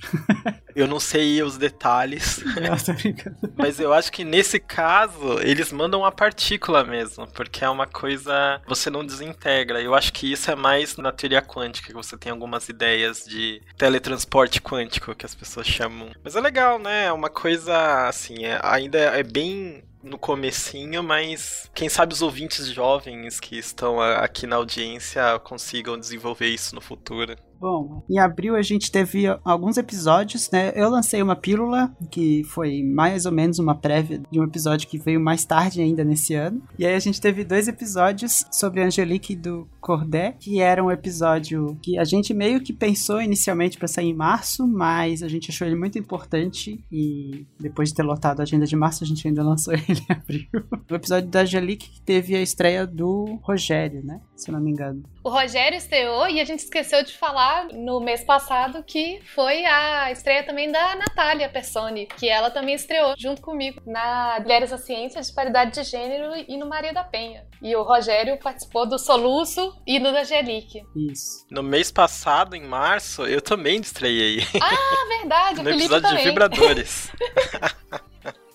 [0.77, 2.43] Eu não sei os detalhes.
[2.55, 3.53] Não.
[3.57, 8.61] Mas eu acho que nesse caso, eles mandam uma partícula mesmo, porque é uma coisa.
[8.67, 9.81] Você não desintegra.
[9.81, 13.61] Eu acho que isso é mais na teoria quântica, que você tem algumas ideias de
[13.77, 16.11] teletransporte quântico que as pessoas chamam.
[16.23, 17.07] Mas é legal, né?
[17.07, 22.67] É uma coisa assim, é, ainda é bem no comecinho, mas quem sabe os ouvintes
[22.67, 27.37] jovens que estão aqui na audiência consigam desenvolver isso no futuro.
[27.63, 30.73] Bom, em abril a gente teve alguns episódios, né?
[30.75, 34.99] Eu lancei uma pílula, que foi mais ou menos uma prévia de um episódio que
[34.99, 36.61] veio mais tarde ainda nesse ano.
[36.77, 41.79] E aí a gente teve dois episódios sobre Angelique do Cordé, que era um episódio
[41.81, 45.65] que a gente meio que pensou inicialmente para sair em março, mas a gente achou
[45.65, 49.45] ele muito importante e depois de ter lotado a agenda de março, a gente ainda
[49.45, 50.49] lançou ele em abril.
[50.91, 54.21] O episódio da Angelique teve a estreia do Rogério, né?
[54.35, 55.05] Se eu não me engano.
[55.25, 60.11] O Rogério estreou e a gente esqueceu de falar no mês passado que foi a
[60.11, 65.21] estreia também da Natália Personi, que ela também estreou junto comigo na Mulheres da Ciência,
[65.21, 67.47] Disparidade de Gênero e no Maria da Penha.
[67.63, 70.83] E o Rogério participou do Soluço e do da Angelique.
[70.97, 71.47] Isso.
[71.49, 74.41] No mês passado, em março, eu também estreiei.
[74.61, 76.25] Ah, verdade, o no Felipe episódio também.
[76.25, 77.13] de Vibradores.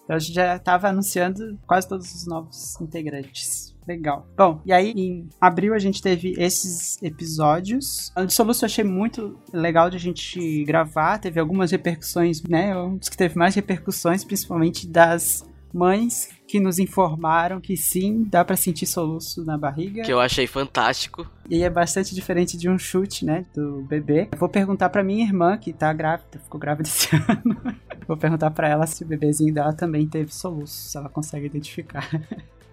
[0.04, 3.67] Então a gente já estava anunciando quase todos os novos integrantes.
[3.88, 4.28] Legal.
[4.36, 8.12] Bom, e aí em abril a gente teve esses episódios.
[8.18, 11.20] O de Soluço eu achei muito legal de a gente gravar.
[11.20, 12.78] Teve algumas repercussões, né?
[12.78, 18.44] Um dos que teve mais repercussões, principalmente das mães que nos informaram que sim, dá
[18.44, 20.02] pra sentir soluço na barriga.
[20.04, 21.30] Que eu achei fantástico.
[21.50, 24.30] E é bastante diferente de um chute, né, do bebê.
[24.32, 27.76] Eu vou perguntar pra minha irmã, que tá grávida, ficou grávida esse ano.
[28.08, 32.10] vou perguntar pra ela se o bebezinho dela também teve soluço, se ela consegue identificar.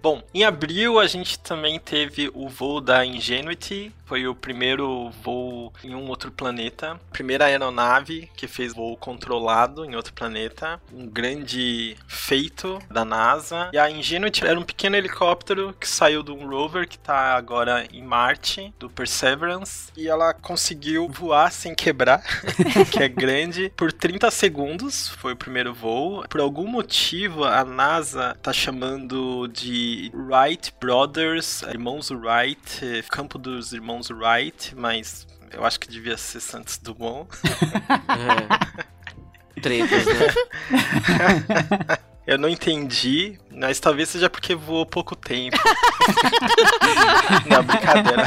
[0.05, 5.73] Bom, em abril a gente também teve o voo da Ingenuity, foi o primeiro voo
[5.83, 11.97] em um outro planeta, primeira aeronave que fez voo controlado em outro planeta, um grande
[12.07, 13.71] feito da NASA.
[13.73, 17.87] E a Ingenuity era um pequeno helicóptero que saiu de um rover que está agora
[17.93, 22.23] em Marte, do Perseverance, e ela conseguiu voar sem quebrar,
[22.91, 26.25] que é grande, por 30 segundos, foi o primeiro voo.
[26.29, 33.73] Por algum motivo a NASA tá chamando de Wright Brothers, irmãos Wright, eh, campo dos
[33.73, 37.29] irmãos Wright, mas eu acho que devia ser Santos Dumont.
[38.09, 38.75] É.
[39.61, 40.35] Tretas, né?
[42.27, 45.57] Eu não entendi, mas talvez seja porque voou pouco tempo.
[47.49, 48.25] não, brincadeira.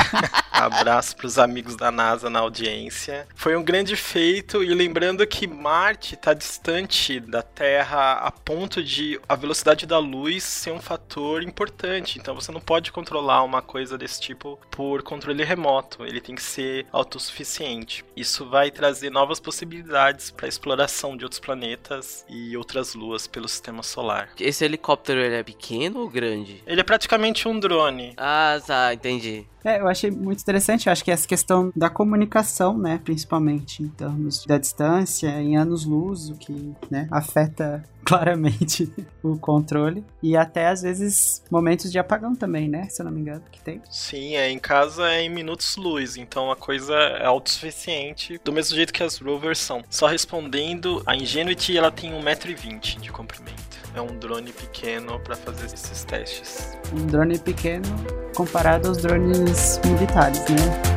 [0.51, 3.27] Abraço pros amigos da NASA na audiência.
[3.35, 9.19] Foi um grande feito e lembrando que Marte está distante da Terra a ponto de
[9.29, 12.17] a velocidade da luz ser um fator importante.
[12.17, 16.03] Então você não pode controlar uma coisa desse tipo por controle remoto.
[16.03, 18.03] Ele tem que ser autossuficiente.
[18.15, 23.47] Isso vai trazer novas possibilidades para a exploração de outros planetas e outras luas pelo
[23.47, 24.29] sistema solar.
[24.39, 26.63] Esse helicóptero ele é pequeno ou grande?
[26.65, 28.13] Ele é praticamente um drone.
[28.17, 29.45] Ah, tá, entendi.
[29.67, 30.87] É, eu achei muito interessante.
[30.87, 36.29] Eu acho que essa questão da comunicação, né, principalmente em termos da distância, em anos-luz,
[36.29, 38.89] o que né, afeta claramente
[39.21, 40.05] o controle.
[40.23, 42.87] E até às vezes momentos de apagão também, né?
[42.89, 43.81] Se eu não me engano, que tem.
[43.91, 48.73] Sim, é em casa é em minutos luz, então a coisa é autossuficiente, do mesmo
[48.73, 49.83] jeito que as rovers são.
[49.89, 53.66] Só respondendo, a Ingenuity ela tem 1,20m de comprimento.
[53.97, 56.77] É um drone pequeno para fazer esses testes.
[56.93, 57.87] Um drone pequeno
[58.35, 60.96] comparado aos drones militares, né?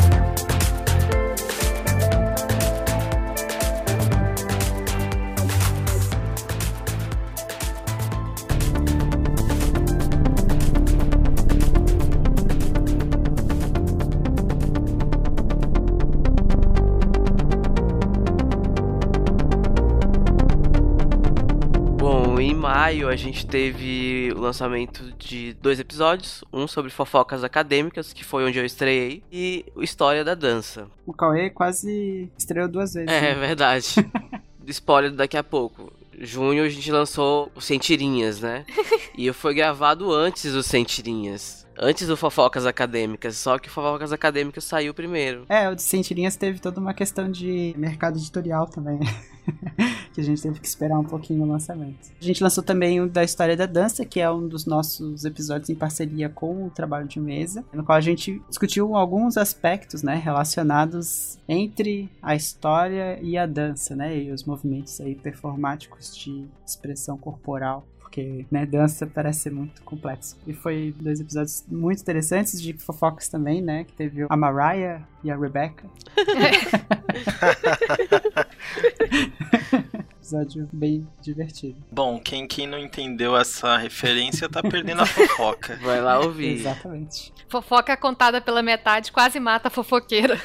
[23.10, 28.58] A gente teve o lançamento de dois episódios, um sobre fofocas acadêmicas, que foi onde
[28.58, 30.86] eu estreiei, e o História da Dança.
[31.04, 33.10] O Cauê quase estreou duas vezes.
[33.10, 33.34] É né?
[33.34, 33.94] verdade.
[34.66, 35.92] Spoiler daqui a pouco.
[36.18, 38.64] Junho a gente lançou o Sem Tirinhas, né?
[39.18, 41.66] E foi gravado antes do Sem Tirinhas.
[41.78, 45.44] Antes do Fofocas Acadêmicas, só que o Fofocas Acadêmicas saiu primeiro.
[45.48, 48.98] É, o de Sentirinhas teve toda uma questão de mercado editorial também.
[50.12, 52.10] que a gente teve que esperar um pouquinho o lançamento.
[52.20, 55.70] A gente lançou também o da História da Dança, que é um dos nossos episódios
[55.70, 60.16] em parceria com o Trabalho de Mesa, no qual a gente discutiu alguns aspectos, né,
[60.16, 67.16] relacionados entre a história e a dança, né, e os movimentos aí performáticos de expressão
[67.16, 70.36] corporal porque, né, dança parece ser muito complexo.
[70.44, 75.30] E foi dois episódios muito interessantes de fofocas também, né, que teve a Mariah e
[75.30, 75.88] a Rebecca.
[80.18, 81.76] Episódio bem divertido.
[81.90, 85.76] Bom, quem, quem não entendeu essa referência tá perdendo a fofoca.
[85.82, 86.54] Vai lá ouvir.
[86.54, 87.32] Exatamente.
[87.48, 90.40] Fofoca contada pela metade quase mata a fofoqueira.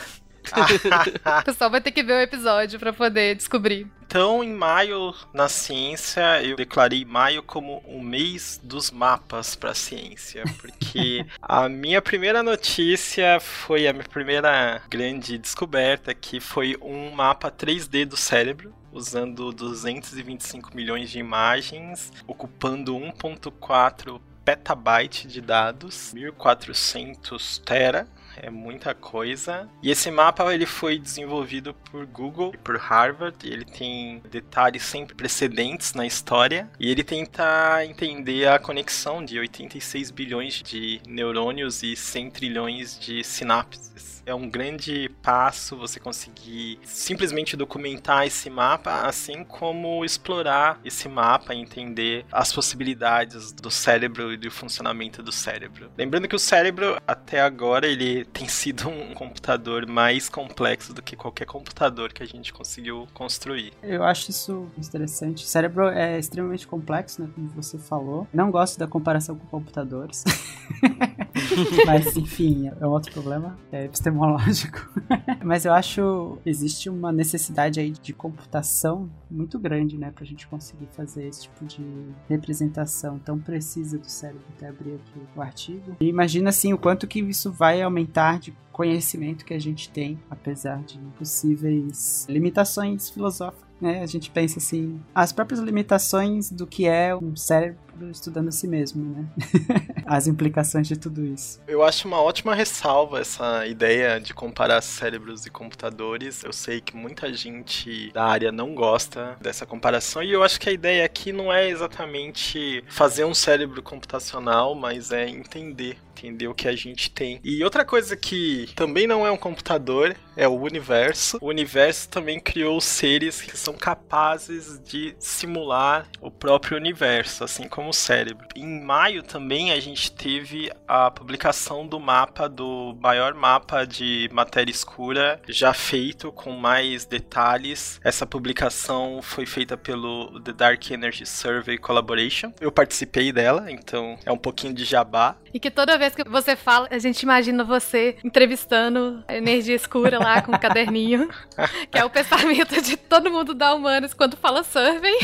[1.42, 3.88] O pessoal vai ter que ver o episódio pra poder descobrir.
[4.08, 9.76] Então, em maio, na ciência, eu declarei maio como o mês dos mapas para a
[9.76, 17.12] ciência, porque a minha primeira notícia foi a minha primeira grande descoberta, que foi um
[17.12, 27.58] mapa 3D do cérebro, usando 225 milhões de imagens, ocupando 1.4 petabyte de dados, 1400
[27.66, 28.08] tera
[28.42, 29.70] é muita coisa.
[29.82, 33.38] E esse mapa ele foi desenvolvido por Google e por Harvard.
[33.44, 36.70] E ele tem detalhes sempre precedentes na história.
[36.80, 43.24] E ele tenta entender a conexão de 86 bilhões de neurônios e 100 trilhões de
[43.24, 44.24] sinapses.
[44.26, 51.54] É um grande passo você conseguir simplesmente documentar esse mapa, assim como explorar esse mapa
[51.54, 55.92] e entender as possibilidades do cérebro e do funcionamento do cérebro.
[55.98, 61.16] Lembrando que o cérebro, até agora, ele tem sido um computador mais complexo do que
[61.16, 63.74] qualquer computador que a gente conseguiu construir.
[63.84, 65.44] Eu acho isso interessante.
[65.44, 67.30] O cérebro é extremamente complexo, né?
[67.36, 68.28] Como você falou.
[68.34, 70.24] Não gosto da comparação com computadores.
[71.86, 73.58] Mas, enfim, é um outro problema.
[73.72, 74.90] É epistemológico.
[75.44, 80.12] Mas eu acho existe uma necessidade aí de computação muito grande, né?
[80.12, 81.84] Pra gente conseguir fazer esse tipo de
[82.30, 84.46] representação tão precisa do cérebro.
[84.56, 85.96] Até abrir aqui o artigo.
[86.00, 90.20] E imagina, assim, o quanto que isso vai aumentar de conhecimento que a gente tem,
[90.30, 93.66] apesar de possíveis limitações filosóficas.
[93.86, 94.02] Né?
[94.02, 97.78] A gente pensa assim, as próprias limitações do que é um cérebro
[98.10, 99.26] estudando a si mesmo, né?
[100.06, 101.62] As implicações de tudo isso.
[101.68, 106.44] Eu acho uma ótima ressalva essa ideia de comparar cérebros e computadores.
[106.44, 110.70] Eu sei que muita gente da área não gosta dessa comparação e eu acho que
[110.70, 116.56] a ideia aqui não é exatamente fazer um cérebro computacional, mas é entender entender o
[116.56, 117.40] que a gente tem.
[117.44, 121.38] E outra coisa que também não é um computador é o universo.
[121.42, 127.90] O universo também criou seres que são capazes de simular o próprio universo, assim como
[127.90, 128.48] o cérebro.
[128.56, 134.72] Em maio também a gente teve a publicação do mapa do maior mapa de matéria
[134.72, 138.00] escura já feito com mais detalhes.
[138.04, 142.52] Essa publicação foi feita pelo The Dark Energy Survey Collaboration.
[142.60, 145.36] Eu participei dela, então é um pouquinho de jabá.
[145.54, 150.20] E que toda vez que você fala, a gente imagina você entrevistando a energia escura
[150.20, 151.30] lá com o caderninho,
[151.90, 155.18] que é o pensamento de todo mundo da Humanos quando fala survey.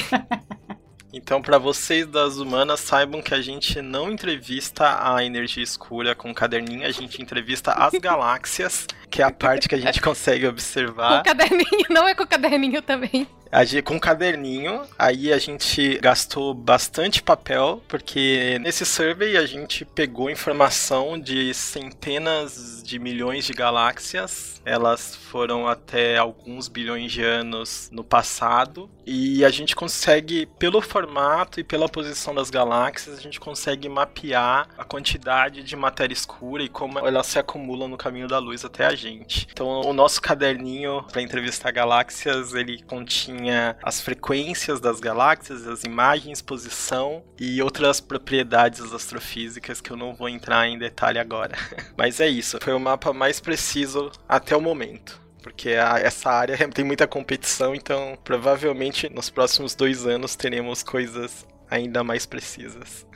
[1.14, 6.32] Então, para vocês das humanas, saibam que a gente não entrevista a energia escura com
[6.32, 10.46] o caderninho, a gente entrevista as galáxias, que é a parte que a gente consegue
[10.46, 11.20] Com observar.
[11.20, 13.28] o caderninho, não é com o caderninho também.
[13.54, 20.30] Gente, com caderninho, aí a gente gastou bastante papel, porque nesse survey a gente pegou
[20.30, 24.61] informação de centenas de milhões de galáxias.
[24.66, 28.90] Elas foram até alguns bilhões de anos no passado.
[29.06, 34.68] E a gente consegue, pelo formato e pela posição das galáxias, a gente consegue mapear
[34.78, 38.86] a quantidade de matéria escura e como ela se acumula no caminho da luz até
[38.86, 39.48] a gente.
[39.52, 45.84] Então, o nosso caderninho para entrevistar galáxias, ele continha tinha as frequências das galáxias, as
[45.84, 51.56] imagens, posição e outras propriedades astrofísicas que eu não vou entrar em detalhe agora.
[51.98, 56.56] Mas é isso, foi o mapa mais preciso até o momento porque a, essa área
[56.70, 63.08] tem muita competição, então provavelmente nos próximos dois anos teremos coisas ainda mais precisas.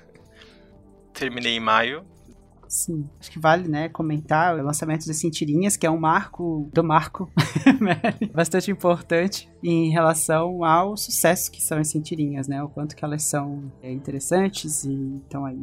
[1.13, 2.03] Terminei em maio,
[2.67, 3.07] Sim.
[3.19, 7.29] Acho que vale, né, comentar o lançamento das Cintirinhas, que é um marco do Marco
[8.33, 12.61] bastante importante em relação ao sucesso que são as Cintirinhas, né?
[12.61, 15.57] O quanto que elas são é, interessantes e então aí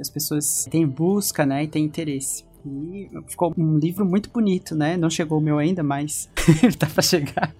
[0.00, 2.44] as pessoas têm busca, né, e têm interesse.
[2.68, 4.96] E ficou um livro muito bonito, né?
[4.96, 6.30] Não chegou o meu ainda, mas
[6.62, 7.54] ele tá pra chegar.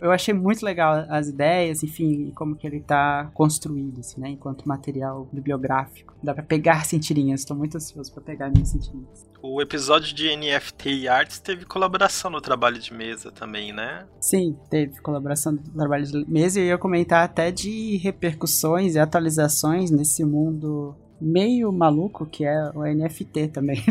[0.00, 4.30] eu achei muito legal as ideias, enfim, como que ele tá construído, assim, né?
[4.30, 6.14] Enquanto material bibliográfico.
[6.22, 9.26] Dá pra pegar cintirinhas, estou muito ansioso pra pegar minhas cintirinhas.
[9.42, 14.06] O episódio de NFT e artes teve colaboração no trabalho de mesa também, né?
[14.18, 18.98] Sim, teve colaboração no trabalho de mesa e eu ia comentar até de repercussões e
[18.98, 23.82] atualizações nesse mundo meio maluco que é o NFT também.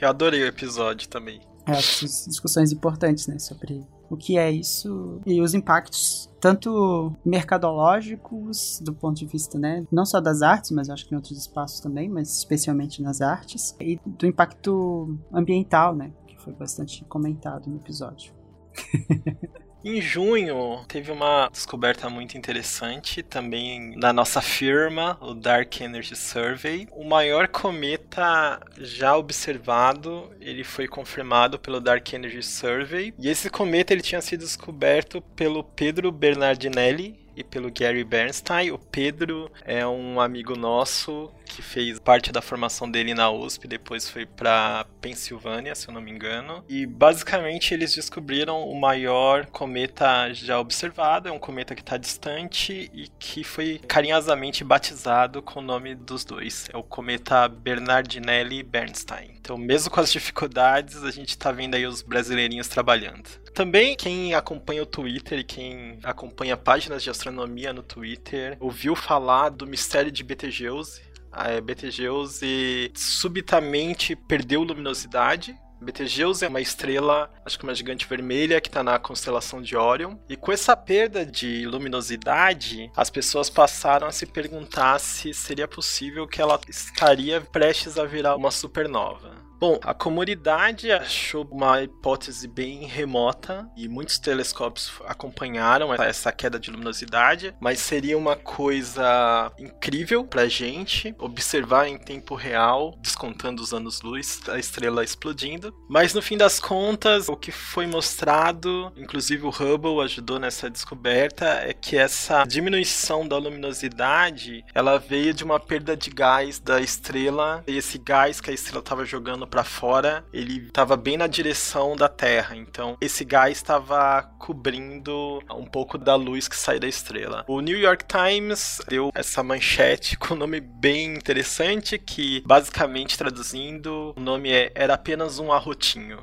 [0.00, 1.40] Eu adorei o episódio também.
[1.66, 8.94] É, discussões importantes, né, sobre o que é isso e os impactos tanto mercadológicos do
[8.94, 12.08] ponto de vista, né, não só das artes, mas acho que em outros espaços também,
[12.08, 18.32] mas especialmente nas artes e do impacto ambiental, né, que foi bastante comentado no episódio.
[19.82, 26.86] Em junho, teve uma descoberta muito interessante também na nossa firma, o Dark Energy Survey.
[26.92, 33.14] O maior cometa já observado, ele foi confirmado pelo Dark Energy Survey.
[33.18, 38.70] E esse cometa ele tinha sido descoberto pelo Pedro Bernardinelli, e pelo Gary Bernstein.
[38.70, 44.08] O Pedro é um amigo nosso que fez parte da formação dele na USP, depois
[44.08, 46.64] foi para Pensilvânia, se eu não me engano.
[46.68, 52.90] E basicamente eles descobriram o maior cometa já observado, é um cometa que está distante
[52.94, 56.68] e que foi carinhosamente batizado com o nome dos dois.
[56.72, 59.30] É o cometa Bernardinelli Bernstein.
[59.40, 63.28] Então, mesmo com as dificuldades, a gente está vendo aí os brasileirinhos trabalhando.
[63.54, 69.48] Também quem acompanha o Twitter e quem acompanha páginas de astronomia no Twitter ouviu falar
[69.48, 71.02] do mistério de Betelgeuse.
[71.32, 78.68] A Betelgeuse subitamente perdeu luminosidade Betelgeuse é uma estrela, acho que uma gigante vermelha, que
[78.68, 80.16] está na constelação de Orion.
[80.28, 86.26] E com essa perda de luminosidade, as pessoas passaram a se perguntar se seria possível
[86.26, 89.39] que ela estaria prestes a virar uma supernova.
[89.60, 96.70] Bom, a comunidade achou uma hipótese bem remota e muitos telescópios acompanharam essa queda de
[96.70, 104.40] luminosidade, mas seria uma coisa incrível pra gente observar em tempo real, descontando os anos-luz,
[104.48, 105.74] a estrela explodindo.
[105.86, 111.44] Mas no fim das contas, o que foi mostrado, inclusive o Hubble ajudou nessa descoberta,
[111.44, 117.62] é que essa diminuição da luminosidade, ela veio de uma perda de gás da estrela,
[117.66, 121.96] e esse gás que a estrela estava jogando para fora, ele estava bem na direção
[121.96, 122.56] da Terra.
[122.56, 127.44] Então, esse gás estava cobrindo um pouco da luz que sai da estrela.
[127.48, 134.14] O New York Times deu essa manchete com um nome bem interessante que, basicamente traduzindo,
[134.16, 136.22] o nome é Era apenas um arrotinho.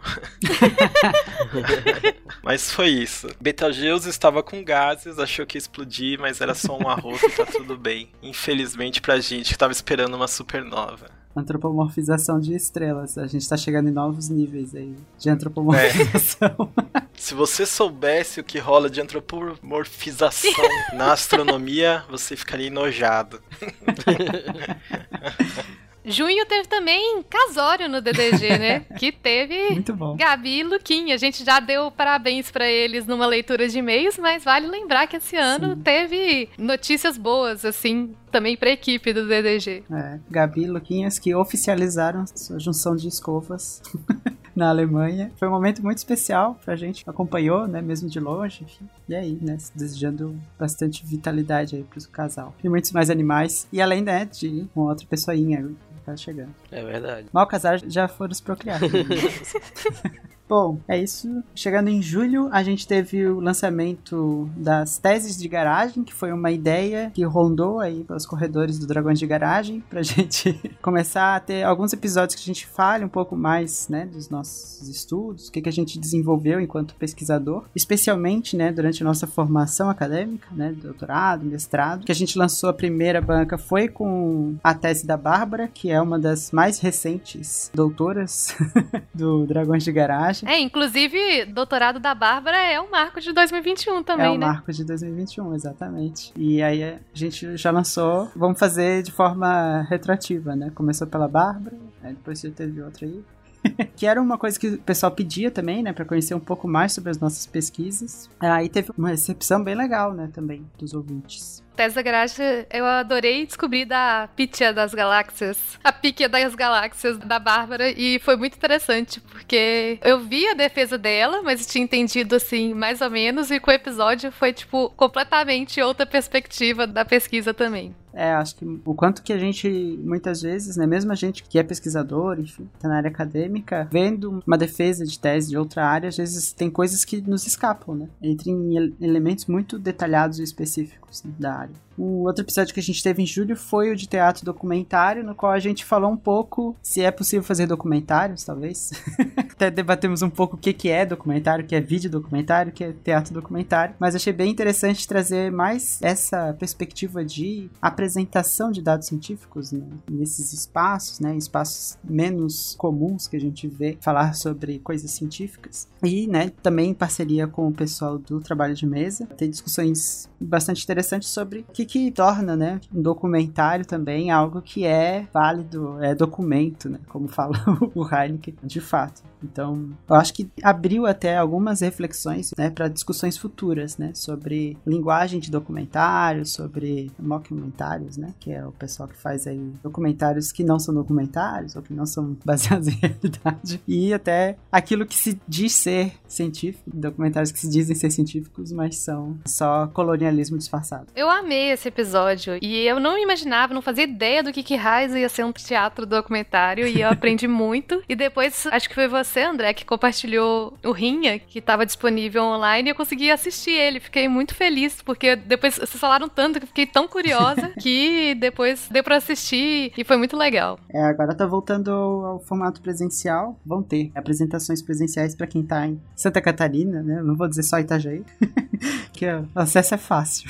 [2.42, 3.28] mas foi isso.
[3.42, 7.46] Betelgeuse estava com gases, achou que ia explodir, mas era só um arroto e tá
[7.46, 8.10] tudo bem.
[8.24, 13.18] Infelizmente pra gente que estava esperando uma supernova antropomorfização de estrelas.
[13.18, 16.72] A gente tá chegando em novos níveis aí de antropomorfização.
[16.94, 17.02] É.
[17.16, 20.52] Se você soubesse o que rola de antropomorfização
[20.94, 23.42] na astronomia, você ficaria enojado.
[26.08, 28.80] Junho teve também Casório no DDG, né?
[28.98, 30.16] Que teve Muito bom.
[30.16, 31.16] Gabi e Luquinha.
[31.16, 35.18] A gente já deu parabéns para eles numa leitura de e-mails, mas vale lembrar que
[35.18, 35.82] esse ano Sim.
[35.82, 39.84] teve notícias boas, assim, também pra equipe do DDG.
[39.92, 43.82] É, Gabi e Luquinhas que oficializaram sua junção de escovas.
[44.58, 45.32] na Alemanha.
[45.36, 48.90] Foi um momento muito especial pra gente, acompanhou, né, mesmo de longe, enfim.
[49.08, 52.56] E aí, né, desejando bastante vitalidade aí pro casal.
[52.64, 53.68] E muitos mais animais.
[53.72, 55.70] E além, né, de uma outra pessoinha
[56.08, 56.56] tá chegando.
[56.72, 57.28] É verdade.
[57.34, 58.90] Mal casar já foram os procriados.
[60.48, 61.44] Bom, é isso.
[61.54, 66.52] Chegando em julho, a gente teve o lançamento das teses de garagem, que foi uma
[66.52, 71.64] ideia que rondou aí pelos corredores do Dragões de Garagem, pra gente começar a ter
[71.64, 75.62] alguns episódios que a gente fale um pouco mais, né, dos nossos estudos, o que,
[75.62, 81.46] que a gente desenvolveu enquanto pesquisador, especialmente, né, durante a nossa formação acadêmica, né, doutorado,
[81.46, 85.92] mestrado, que a gente lançou a primeira banca foi com a tese da Bárbara, que
[85.92, 88.56] é uma das mais recentes doutoras
[89.14, 94.26] do Dragões de Garagem, É, inclusive, doutorado da Bárbara é um marco de 2021 também,
[94.28, 94.46] é o né?
[94.46, 96.32] marco de 2021, exatamente.
[96.36, 100.72] E aí a gente já lançou, vamos fazer de forma retroativa, né?
[100.74, 103.24] Começou pela Bárbara, aí depois teve outra aí.
[103.96, 106.94] que era uma coisa que o pessoal pedia também, né, para conhecer um pouco mais
[106.94, 108.30] sobre as nossas pesquisas.
[108.40, 111.64] Aí teve uma recepção bem legal, né, também dos ouvintes.
[111.78, 112.26] Tese da
[112.72, 118.36] eu adorei descobrir da Pitia das Galáxias, a Piquia das Galáxias da Bárbara, e foi
[118.36, 123.52] muito interessante, porque eu vi a defesa dela, mas tinha entendido assim, mais ou menos,
[123.52, 127.96] e com o episódio foi, tipo, completamente outra perspectiva da pesquisa também.
[128.18, 129.70] É, acho que o quanto que a gente,
[130.04, 134.42] muitas vezes, né, mesmo a gente que é pesquisador, enfim, tá na área acadêmica, vendo
[134.46, 138.10] uma defesa de tese de outra área, às vezes tem coisas que nos escapam, né?
[138.20, 141.88] Entre em elementos muito detalhados e específicos né, da área.
[141.98, 145.34] O outro episódio que a gente teve em julho foi o de teatro documentário, no
[145.34, 148.92] qual a gente falou um pouco se é possível fazer documentários, talvez.
[149.36, 152.74] Até debatemos um pouco o que, que é documentário, o que é vídeo documentário, o
[152.74, 153.96] que é teatro documentário.
[154.00, 160.54] Mas achei bem interessante trazer mais essa perspectiva de apresentação de dados científicos né, nesses
[160.54, 165.88] espaços, né, espaços menos comuns que a gente vê falar sobre coisas científicas.
[166.04, 170.84] E né, também em parceria com o pessoal do trabalho de mesa, tem discussões bastante
[170.84, 176.14] interessantes sobre o que que torna, né, um documentário também algo que é válido, é
[176.14, 177.58] documento, né, como fala
[177.96, 179.22] o Heineken, de fato.
[179.44, 185.40] Então, eu acho que abriu até algumas reflexões, né, para discussões futuras, né, sobre linguagem
[185.40, 190.80] de documentários, sobre mockumentários, né, que é o pessoal que faz aí documentários que não
[190.80, 195.74] são documentários ou que não são baseados em realidade, e até aquilo que se diz
[195.74, 200.87] ser científico, documentários que se dizem ser científicos, mas são só colonialismo disfarçado.
[201.16, 205.14] Eu amei esse episódio e eu não imaginava, não fazia ideia do que que Raiz
[205.14, 208.02] ia ser um teatro documentário e eu aprendi muito.
[208.08, 212.90] E depois, acho que foi você, André, que compartilhou o Rinha, que estava disponível online
[212.90, 214.00] e eu consegui assistir ele.
[214.00, 218.88] Fiquei muito feliz, porque depois vocês falaram tanto que eu fiquei tão curiosa que depois
[218.90, 220.80] deu pra assistir e foi muito legal.
[220.90, 223.60] É, agora tá voltando ao formato presencial.
[223.66, 227.22] Vão ter apresentações presenciais para quem tá em Santa Catarina, né?
[227.22, 228.24] Não vou dizer só Itajaí,
[229.14, 230.50] que o acesso é fácil.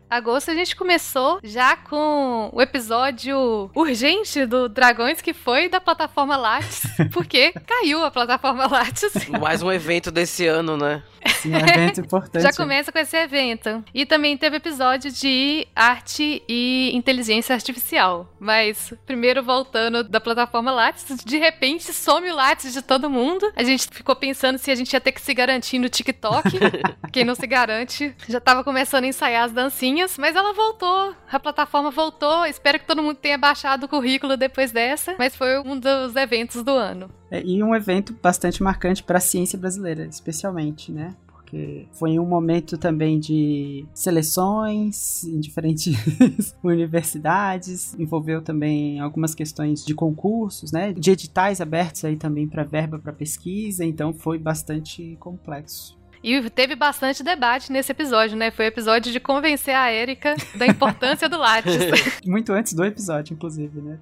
[0.11, 6.35] Agosto a gente começou já com o episódio urgente do Dragões, que foi da plataforma
[6.35, 6.83] Lattes,
[7.13, 9.13] porque caiu a plataforma Lattes.
[9.39, 11.01] Mais um evento desse ano, né?
[11.41, 12.43] Sim, é um evento importante.
[12.43, 13.83] Já começa com esse evento.
[13.93, 18.29] E também teve episódio de arte e inteligência artificial.
[18.37, 23.49] Mas, primeiro voltando da plataforma Lattes, de repente some o Lattes de todo mundo.
[23.55, 26.49] A gente ficou pensando se a gente ia ter que se garantir no TikTok.
[27.13, 31.15] Quem não se garante já tava começando a ensaiar as dancinhas, mas ela voltou.
[31.31, 32.45] A plataforma voltou.
[32.45, 35.15] Espero que todo mundo tenha baixado o currículo depois dessa.
[35.17, 37.09] Mas foi um dos eventos do ano.
[37.29, 41.15] É, e um evento bastante marcante para a ciência brasileira, especialmente, né?
[41.27, 45.95] Porque foi um momento também de seleções em diferentes
[46.63, 50.93] universidades, envolveu também algumas questões de concursos, né?
[50.93, 56.00] De editais abertos aí também para verba para pesquisa, então foi bastante complexo.
[56.23, 58.51] E teve bastante debate nesse episódio, né?
[58.51, 61.73] Foi o episódio de convencer a Erika da importância do Lattes.
[62.25, 63.97] Muito antes do episódio, inclusive, né?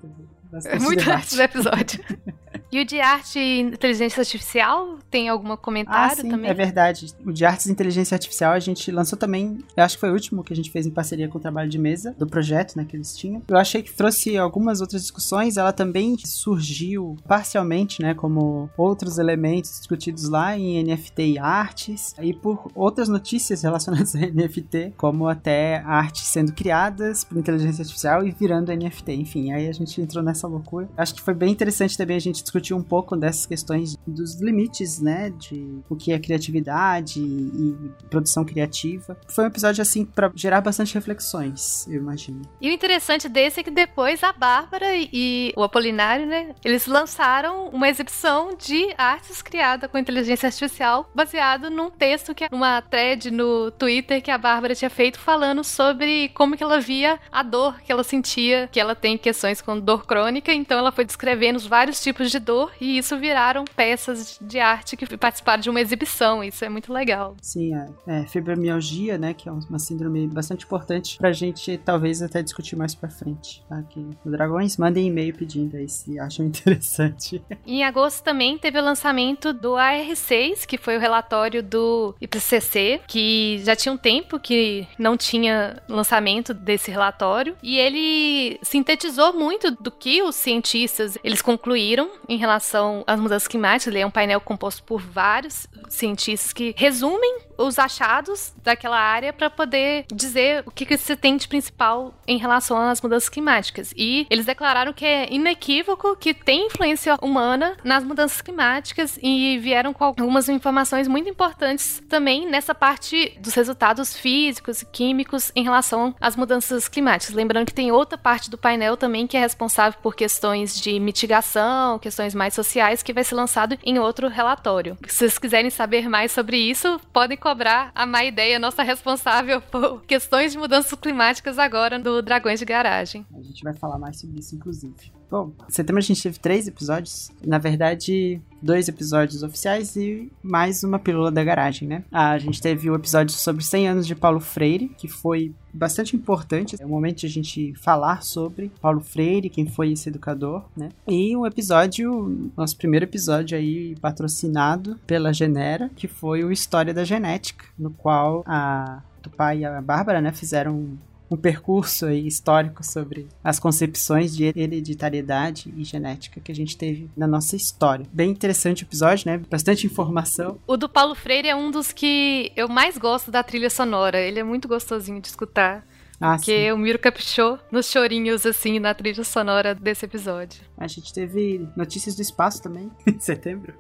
[0.61, 1.17] Teve Muito debate.
[1.17, 2.05] antes do episódio.
[2.72, 6.49] E o de arte e inteligência artificial, tem algum comentário ah, sim, também?
[6.49, 7.07] É verdade.
[7.26, 9.57] O de artes e inteligência artificial a gente lançou também.
[9.76, 11.70] Eu acho que foi o último que a gente fez em parceria com o trabalho
[11.70, 13.41] de mesa do projeto, né, que eles tinham.
[13.47, 15.57] Eu achei que trouxe algumas outras discussões.
[15.57, 22.34] Ela também surgiu parcialmente, né, como outros elementos discutidos lá em NFT e artes, e
[22.34, 28.32] por outras notícias relacionadas a NFT, como até artes sendo criadas por inteligência artificial e
[28.32, 29.13] virando NFT.
[29.13, 30.88] Enfim, aí a gente entrou nessa loucura.
[30.95, 34.99] Acho que foi bem interessante também a gente discutir um pouco dessas questões dos limites,
[34.99, 37.76] né, de o que é criatividade e,
[38.10, 39.18] produção criativa.
[39.28, 42.41] Foi um episódio assim para gerar bastante reflexões, eu imagino.
[42.62, 47.70] E o interessante desse é que depois a Bárbara e o Apolinário, né, eles lançaram
[47.70, 53.32] uma exibição de artes criada com inteligência artificial, baseado num texto que é uma thread
[53.32, 57.80] no Twitter que a Bárbara tinha feito falando sobre como que ela via a dor
[57.82, 61.66] que ela sentia, que ela tem questões com dor crônica, então ela foi descrevendo os
[61.66, 66.43] vários tipos de dor e isso viraram peças de arte que participaram de uma exibição.
[66.43, 67.36] Isso é muito legal.
[67.41, 72.41] Sim, é, é fibromialgia, né, que é uma síndrome bastante importante pra gente talvez até
[72.41, 73.64] discutir mais pra frente.
[73.70, 73.78] Tá?
[73.78, 77.41] Aqui no Dragões, mandem e-mail pedindo aí se acham interessante.
[77.68, 83.62] Em agosto também teve o lançamento do AR6, que foi o relatório do IPCC, que
[83.64, 89.91] já tinha um tempo que não tinha lançamento desse relatório, e ele sintetizou muito do
[89.91, 93.88] que os cientistas eles concluíram em relação às mudanças climáticas.
[93.88, 99.50] Ele é um painel composto por vários cientistas que resumem os achados daquela área para
[99.50, 103.94] poder dizer o que, que se tem de principal em relação às mudanças climáticas.
[103.98, 109.94] E eles declararam que é inequívoco que tem influência humana nas mudanças climáticas e vieram
[109.94, 116.16] com algumas informações muito importantes também nessa parte dos resultados físicos e químicos em relação
[116.22, 117.36] às mudanças climáticas.
[117.36, 122.00] Lembrando que tem outra parte do painel também que é responsável por questões de mitigação,
[122.00, 124.97] questões mais sociais, que vai ser lançado em outro relatório.
[125.07, 130.03] Se vocês quiserem saber mais sobre isso, podem cobrar a má ideia, nossa responsável por
[130.03, 133.25] questões de mudanças climáticas agora do Dragões de Garagem.
[133.36, 135.11] A gente vai falar mais sobre isso, inclusive.
[135.30, 137.32] Bom, em setembro a gente teve três episódios.
[137.45, 142.03] Na verdade, dois episódios oficiais e mais uma pílula da garagem, né?
[142.12, 146.16] A gente teve o um episódio sobre 100 anos de Paulo Freire, que foi bastante
[146.16, 146.76] importante.
[146.80, 150.89] É o momento de a gente falar sobre Paulo Freire, quem foi esse educador, né?
[151.07, 157.03] E um episódio, nosso primeiro episódio aí patrocinado pela Genera, que foi o História da
[157.03, 160.97] Genética, no qual a Tupá e a Bárbara, né, fizeram
[161.30, 167.27] um percurso histórico sobre as concepções de hereditariedade e genética que a gente teve na
[167.27, 168.05] nossa história.
[168.11, 169.41] Bem interessante o episódio, né?
[169.49, 170.57] Bastante informação.
[170.65, 174.19] O do Paulo Freire é um dos que eu mais gosto da trilha sonora.
[174.19, 175.86] Ele é muito gostosinho de escutar.
[176.20, 176.72] Ah, porque sim.
[176.72, 180.61] o Miro caprichou nos chorinhos, assim, na trilha sonora desse episódio.
[180.78, 183.74] A gente teve notícias do espaço também, em setembro.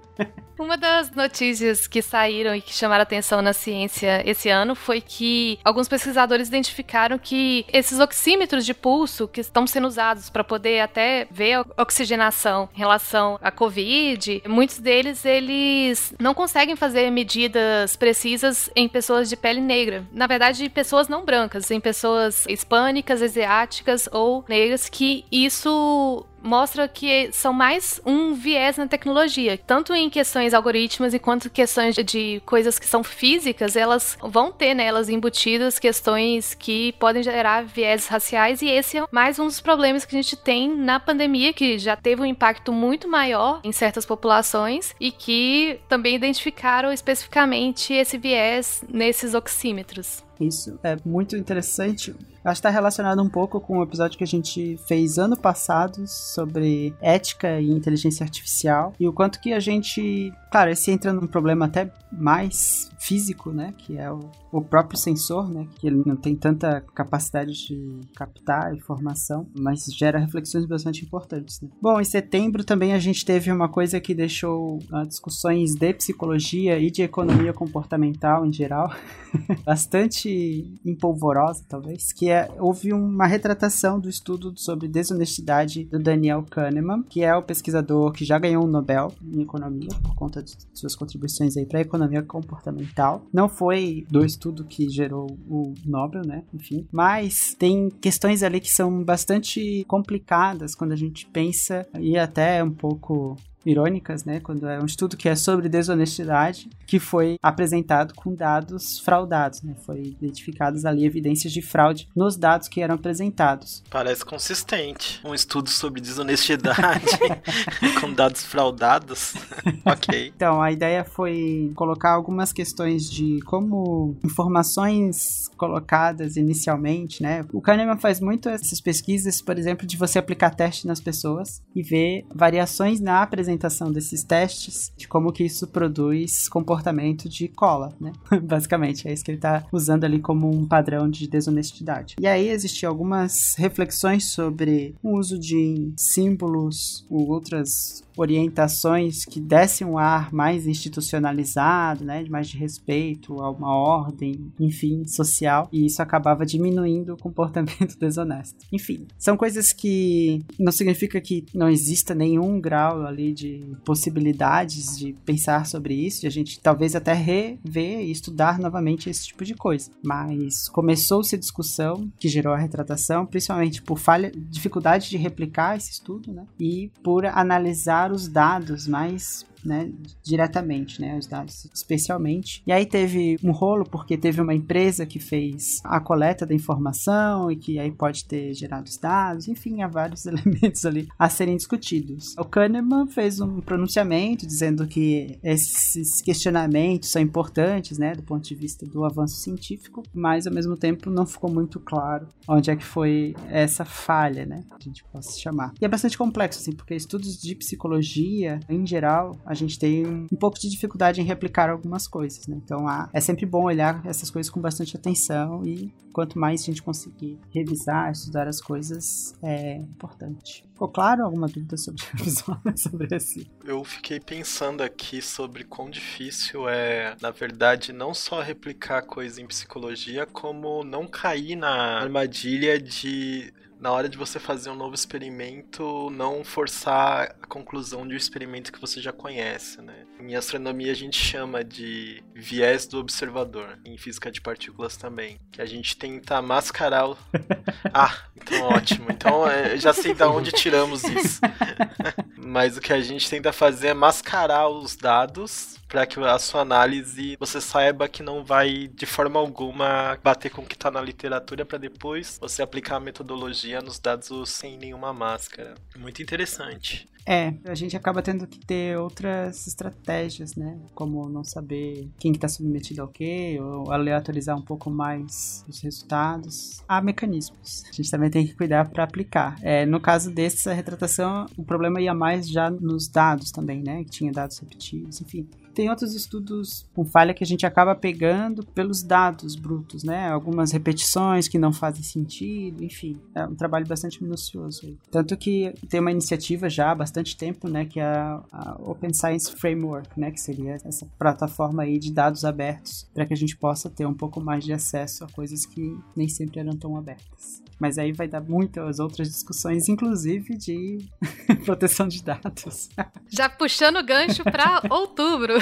[0.57, 5.57] Uma das notícias que saíram e que chamaram atenção na ciência esse ano foi que
[5.63, 11.27] alguns pesquisadores identificaram que esses oxímetros de pulso que estão sendo usados para poder até
[11.31, 18.69] ver a oxigenação em relação à Covid, muitos deles eles não conseguem fazer medidas precisas
[18.75, 20.05] em pessoas de pele negra.
[20.11, 27.29] Na verdade, pessoas não brancas, em pessoas hispânicas, asiáticas ou negras, que isso mostra que
[27.31, 32.85] são mais um viés na tecnologia, tanto em questões algoritmas quanto questões de coisas que
[32.85, 38.97] são físicas, elas vão ter nelas embutidas questões que podem gerar viés raciais e esse
[38.97, 42.25] é mais um dos problemas que a gente tem na pandemia, que já teve um
[42.25, 50.23] impacto muito maior em certas populações e que também identificaram especificamente esse viés nesses oxímetros.
[50.39, 52.11] Isso é muito interessante.
[52.11, 56.05] Acho que está relacionado um pouco com o episódio que a gente fez ano passado
[56.29, 61.27] sobre ética e inteligência artificial e o quanto que a gente, claro, esse entra num
[61.27, 66.15] problema até mais físico, né, que é o, o próprio sensor, né, que ele não
[66.15, 71.61] tem tanta capacidade de captar informação, mas gera reflexões bastante importantes.
[71.61, 71.69] Né?
[71.81, 76.77] Bom, em setembro também a gente teve uma coisa que deixou uh, discussões de psicologia
[76.77, 78.93] e de economia comportamental em geral
[79.63, 87.03] bastante empolvorosa, talvez, que é houve uma retratação do estudo sobre desonestidade do Daniel Kahneman,
[87.03, 90.95] que é o pesquisador que já ganhou um Nobel em economia por conta de suas
[90.95, 93.25] contribuições aí para a economia comportamental.
[93.33, 96.43] Não foi do estudo que gerou o Nobel, né?
[96.53, 102.63] Enfim, mas tem questões ali que são bastante complicadas quando a gente pensa e até
[102.63, 103.35] um pouco
[103.65, 104.39] irônicas, né?
[104.39, 109.75] Quando é um estudo que é sobre desonestidade, que foi apresentado com dados fraudados, né?
[109.85, 113.83] Foi identificadas ali evidências de fraude nos dados que eram apresentados.
[113.89, 115.19] Parece consistente.
[115.25, 117.05] Um estudo sobre desonestidade
[117.99, 119.33] com dados fraudados.
[119.85, 120.31] ok.
[120.35, 127.45] Então, a ideia foi colocar algumas questões de como informações colocadas inicialmente, né?
[127.51, 131.83] O Kahneman faz muito essas pesquisas, por exemplo, de você aplicar teste nas pessoas e
[131.83, 137.95] ver variações na apresentação apresentação desses testes, de como que isso produz comportamento de cola,
[137.99, 138.11] né?
[138.43, 142.15] Basicamente, é isso que ele está usando ali como um padrão de desonestidade.
[142.19, 149.87] E aí existiam algumas reflexões sobre o uso de símbolos ou outras orientações que dessem
[149.87, 156.01] um ar mais institucionalizado, né, mais de respeito a uma ordem, enfim, social, e isso
[156.01, 158.65] acabava diminuindo o comportamento desonesto.
[158.71, 165.13] Enfim, são coisas que não significa que não exista nenhum grau ali de possibilidades de
[165.25, 169.53] pensar sobre isso, de a gente talvez até rever e estudar novamente esse tipo de
[169.53, 169.89] coisa.
[170.03, 175.91] Mas começou-se a discussão que gerou a retratação, principalmente por falha, dificuldade de replicar esse
[175.91, 179.91] estudo, né, e por analisar os dados mais né,
[180.23, 182.63] diretamente, né, os dados especialmente.
[182.65, 187.51] E aí teve um rolo porque teve uma empresa que fez a coleta da informação
[187.51, 191.57] e que aí pode ter gerado os dados, enfim, há vários elementos ali a serem
[191.57, 192.35] discutidos.
[192.37, 198.55] O Kahneman fez um pronunciamento dizendo que esses questionamentos são importantes, né, do ponto de
[198.55, 202.83] vista do avanço científico, mas ao mesmo tempo não ficou muito claro onde é que
[202.83, 205.73] foi essa falha, né, a gente possa chamar.
[205.79, 210.35] E é bastante complexo, assim, porque estudos de psicologia, em geral, a gente tem um
[210.35, 212.55] pouco de dificuldade em replicar algumas coisas, né?
[212.63, 216.65] Então há, é sempre bom olhar essas coisas com bastante atenção e quanto mais a
[216.65, 220.63] gente conseguir revisar, estudar as coisas, é importante.
[220.71, 222.03] Ficou claro alguma dúvida sobre,
[222.77, 223.49] sobre esse?
[223.65, 229.47] Eu fiquei pensando aqui sobre quão difícil é, na verdade, não só replicar coisa em
[229.47, 236.09] psicologia, como não cair na armadilha de na hora de você fazer um novo experimento,
[236.11, 240.05] não forçar a conclusão de um experimento que você já conhece, né?
[240.19, 245.61] Em astronomia a gente chama de viés do observador, em física de partículas também, que
[245.61, 247.17] a gente tenta mascarar o...
[247.93, 249.07] Ah, então ótimo.
[249.09, 251.39] Então é, já sei de onde tiramos isso.
[252.37, 256.61] Mas o que a gente tenta fazer é mascarar os dados para que a sua
[256.61, 261.01] análise você saiba que não vai de forma alguma bater com o que está na
[261.01, 265.73] literatura para depois você aplicar a metodologia nos dados sem nenhuma máscara.
[265.97, 267.09] Muito interessante.
[267.25, 270.79] É, a gente acaba tendo que ter outras estratégias, né?
[270.93, 276.81] Como não saber quem está submetido ao quê, ou aleatorizar um pouco mais os resultados.
[276.87, 277.83] Há mecanismos.
[277.89, 279.57] A gente também tem que cuidar para aplicar.
[279.61, 284.03] É, no caso dessa retratação, o problema ia mais já nos dados também, né?
[284.03, 285.47] Que tinha dados repetidos, enfim
[285.79, 290.27] tem outros estudos com falha que a gente acaba pegando pelos dados brutos, né?
[290.29, 293.17] Algumas repetições que não fazem sentido, enfim.
[293.33, 294.97] É um trabalho bastante minucioso.
[295.09, 297.85] Tanto que tem uma iniciativa já há bastante tempo, né?
[297.85, 300.31] Que é a, a Open Science Framework, né?
[300.31, 304.13] Que seria essa plataforma aí de dados abertos para que a gente possa ter um
[304.13, 307.63] pouco mais de acesso a coisas que nem sempre eram tão abertas.
[307.79, 310.99] Mas aí vai dar muitas outras discussões, inclusive de
[311.65, 312.89] proteção de dados.
[313.29, 315.53] Já puxando o gancho para outubro.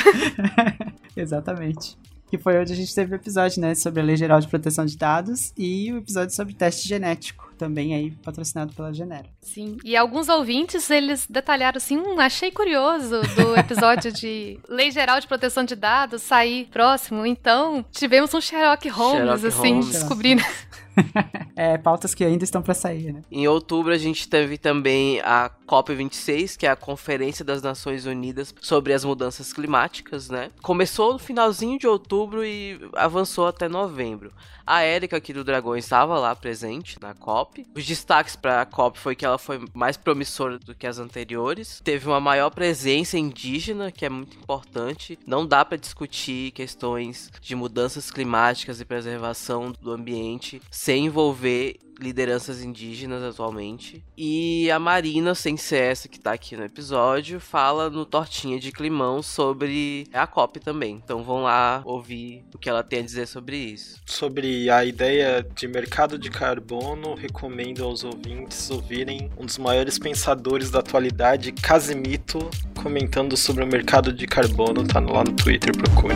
[1.15, 1.97] Exatamente.
[2.29, 4.85] Que foi onde a gente teve o episódio, né, sobre a Lei Geral de Proteção
[4.85, 9.27] de Dados e o episódio sobre teste genético, também aí patrocinado pela Genera.
[9.41, 15.19] Sim, e alguns ouvintes, eles detalharam assim, hum, achei curioso do episódio de Lei Geral
[15.19, 19.89] de Proteção de Dados sair próximo, então tivemos um Sherlock Holmes, Sherlock assim, Holmes.
[19.89, 20.43] descobrindo...
[21.55, 23.21] é, pautas que ainda estão para sair, né?
[23.31, 28.53] Em outubro a gente teve também a COP26, que é a Conferência das Nações Unidas
[28.61, 30.49] sobre as Mudanças Climáticas, né?
[30.61, 34.31] Começou no finalzinho de outubro e avançou até novembro.
[34.67, 37.65] A Érica aqui do Dragão estava lá presente na COP.
[37.73, 41.79] Os destaques para a COP foi que ela foi mais promissora do que as anteriores.
[41.81, 45.17] Teve uma maior presença indígena, que é muito importante.
[45.25, 52.63] Não dá para discutir questões de mudanças climáticas e preservação do ambiente sem envolver lideranças
[52.63, 54.01] indígenas atualmente.
[54.17, 58.71] E a Marina, sem ser essa que tá aqui no episódio, fala no Tortinha de
[58.71, 61.01] Climão sobre a COP também.
[61.03, 63.99] Então vão lá ouvir o que ela tem a dizer sobre isso.
[64.05, 70.71] Sobre a ideia de mercado de carbono, recomendo aos ouvintes ouvirem um dos maiores pensadores
[70.71, 72.49] da atualidade, Casimito,
[72.81, 74.87] comentando sobre o mercado de carbono.
[74.87, 76.15] Tá lá no Twitter, procure.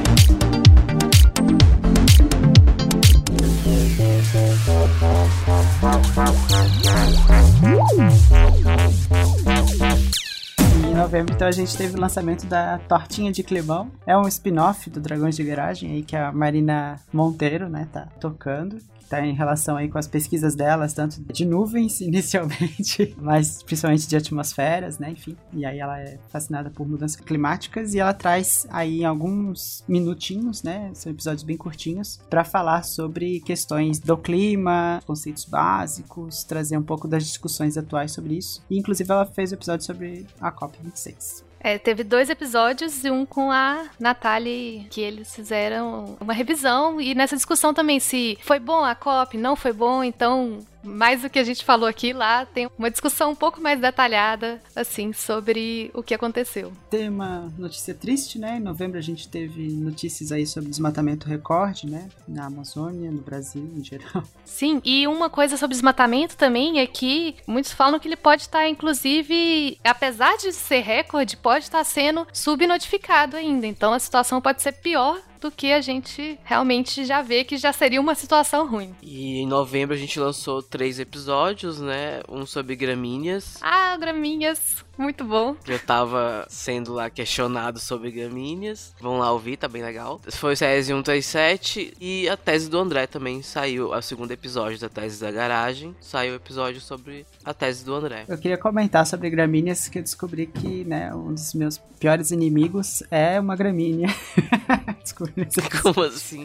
[10.90, 13.92] Em novembro, então, a gente teve o lançamento da Tortinha de Climão.
[14.06, 18.78] É um spin-off do Dragões de Garagem aí que a Marina Monteiro, né, tá tocando
[19.12, 24.16] tá em relação aí com as pesquisas delas, tanto de nuvens inicialmente, mas principalmente de
[24.16, 25.36] atmosferas, né, enfim.
[25.54, 30.92] E aí ela é fascinada por mudanças climáticas e ela traz aí alguns minutinhos, né,
[30.94, 37.08] são episódios bem curtinhos, para falar sobre questões do clima, conceitos básicos, trazer um pouco
[37.08, 38.64] das discussões atuais sobre isso.
[38.70, 41.51] E inclusive ela fez o um episódio sobre a COP26.
[41.64, 47.00] É, teve dois episódios e um com a Natália, que eles fizeram uma revisão.
[47.00, 51.30] E nessa discussão também, se foi bom a COP, não foi bom, então mais do
[51.30, 55.92] que a gente falou aqui, lá tem uma discussão um pouco mais detalhada, assim, sobre
[55.94, 56.72] o que aconteceu.
[56.90, 58.58] Tem uma notícia triste, né?
[58.58, 62.10] Em novembro a gente teve notícias aí sobre desmatamento recorde, né?
[62.28, 64.24] Na Amazônia, no Brasil em geral.
[64.46, 68.68] Sim, e uma coisa sobre desmatamento também é que muitos falam que ele pode estar,
[68.68, 73.66] inclusive, apesar de ser recorde, pode estar sendo subnotificado ainda.
[73.66, 77.74] Então a situação pode ser pior do que a gente realmente já vê que já
[77.74, 78.96] seria uma situação ruim.
[79.02, 82.22] E em novembro a gente lançou três episódios, né?
[82.30, 83.58] Um sobre gramíneas.
[83.62, 85.56] Ah, graminhas, muito bom.
[85.68, 88.94] Eu tava sendo lá questionado sobre gramíneas.
[89.00, 90.22] Vão lá ouvir, tá bem legal.
[90.32, 93.92] Foi o Tese 137 e a tese do André também saiu.
[93.92, 95.96] O segundo episódio da tese da garagem.
[96.00, 98.26] Saiu o episódio sobre a tese do André.
[98.28, 103.04] Eu queria comentar sobre gramíneas que eu descobri que, né, um dos meus piores inimigos
[103.12, 104.10] é uma gramínea.
[105.02, 105.48] descobri.
[105.82, 106.44] Como assim?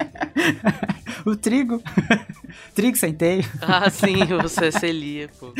[1.24, 1.82] o trigo.
[2.74, 3.44] trigo sem teio.
[3.60, 5.52] Ah, sim, você é celíaco.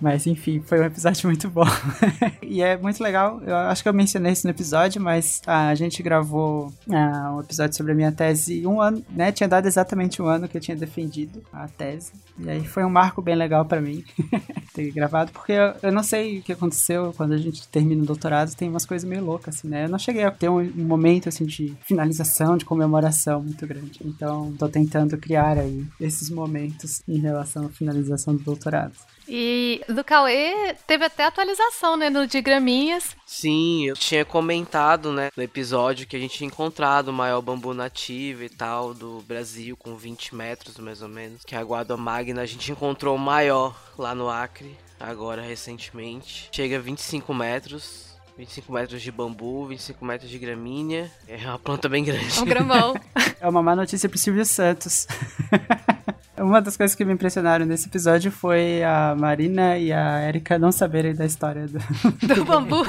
[0.00, 1.66] Mas enfim, foi um episódio muito bom.
[2.42, 3.40] e é muito legal.
[3.42, 7.76] Eu acho que eu mencionei isso no episódio, mas a gente gravou ah, um episódio
[7.76, 9.32] sobre a minha tese um ano, né?
[9.32, 12.12] Tinha dado exatamente um ano que eu tinha defendido a tese.
[12.38, 14.04] E aí foi um marco bem legal pra mim
[14.74, 18.06] ter gravado, porque eu, eu não sei o que aconteceu quando a gente termina o
[18.06, 19.84] doutorado, tem umas coisas meio loucas, assim, né?
[19.84, 24.00] Eu não cheguei a ter um, um momento, assim, de finalização, de comemoração muito grande.
[24.04, 28.94] Então, tô tentando criar aí esses momentos em relação à finalização do doutorado.
[29.28, 33.16] E do Cauê teve até atualização, né, no de graminhas.
[33.26, 37.74] Sim, eu tinha comentado, né, no episódio que a gente tinha encontrado o maior bambu
[37.74, 41.96] nativo e tal do Brasil, com 20 metros mais ou menos, que é a Guada
[41.96, 42.42] Magna.
[42.42, 46.48] A gente encontrou o maior lá no Acre, agora recentemente.
[46.52, 48.13] Chega a 25 metros.
[48.36, 51.10] 25 metros de bambu, 25 metros de gramínea.
[51.28, 52.36] É uma planta bem grande.
[52.36, 52.94] É um gramão.
[53.40, 55.06] É uma má notícia pro Silvio Santos.
[56.38, 60.72] Uma das coisas que me impressionaram nesse episódio foi a Marina e a Erika não
[60.72, 61.78] saberem da história do.
[62.26, 62.86] do bambu.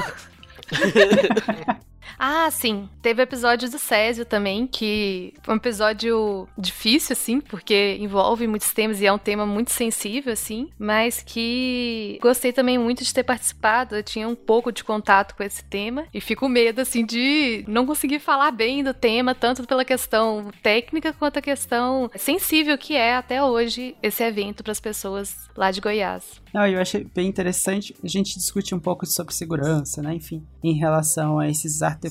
[2.18, 2.88] Ah, sim.
[3.02, 9.00] Teve episódio do Césio também, que foi um episódio difícil, assim, porque envolve muitos temas
[9.00, 13.96] e é um tema muito sensível, assim, mas que gostei também muito de ter participado.
[13.96, 17.86] Eu tinha um pouco de contato com esse tema e fico medo, assim, de não
[17.86, 23.16] conseguir falar bem do tema, tanto pela questão técnica quanto a questão sensível que é
[23.16, 26.40] até hoje esse evento para as pessoas lá de Goiás.
[26.52, 27.94] Não, eu achei bem interessante.
[28.02, 30.14] A gente discute um pouco sobre segurança, né?
[30.14, 32.05] Enfim, em relação a esses artefatos.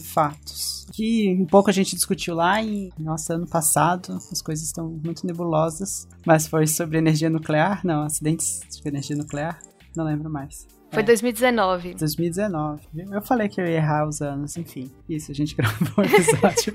[0.94, 4.18] Que um pouco a gente discutiu lá em nossa ano passado.
[4.32, 6.08] As coisas estão muito nebulosas.
[6.26, 7.82] Mas foi sobre energia nuclear?
[7.86, 9.60] Não, acidentes de energia nuclear?
[9.96, 10.68] Não lembro mais.
[10.92, 11.06] Foi É.
[11.06, 11.96] 2019.
[11.96, 12.82] 2019.
[13.12, 14.92] Eu falei que eu ia errar os anos, enfim.
[15.10, 16.74] Isso, a gente gravou um episódio.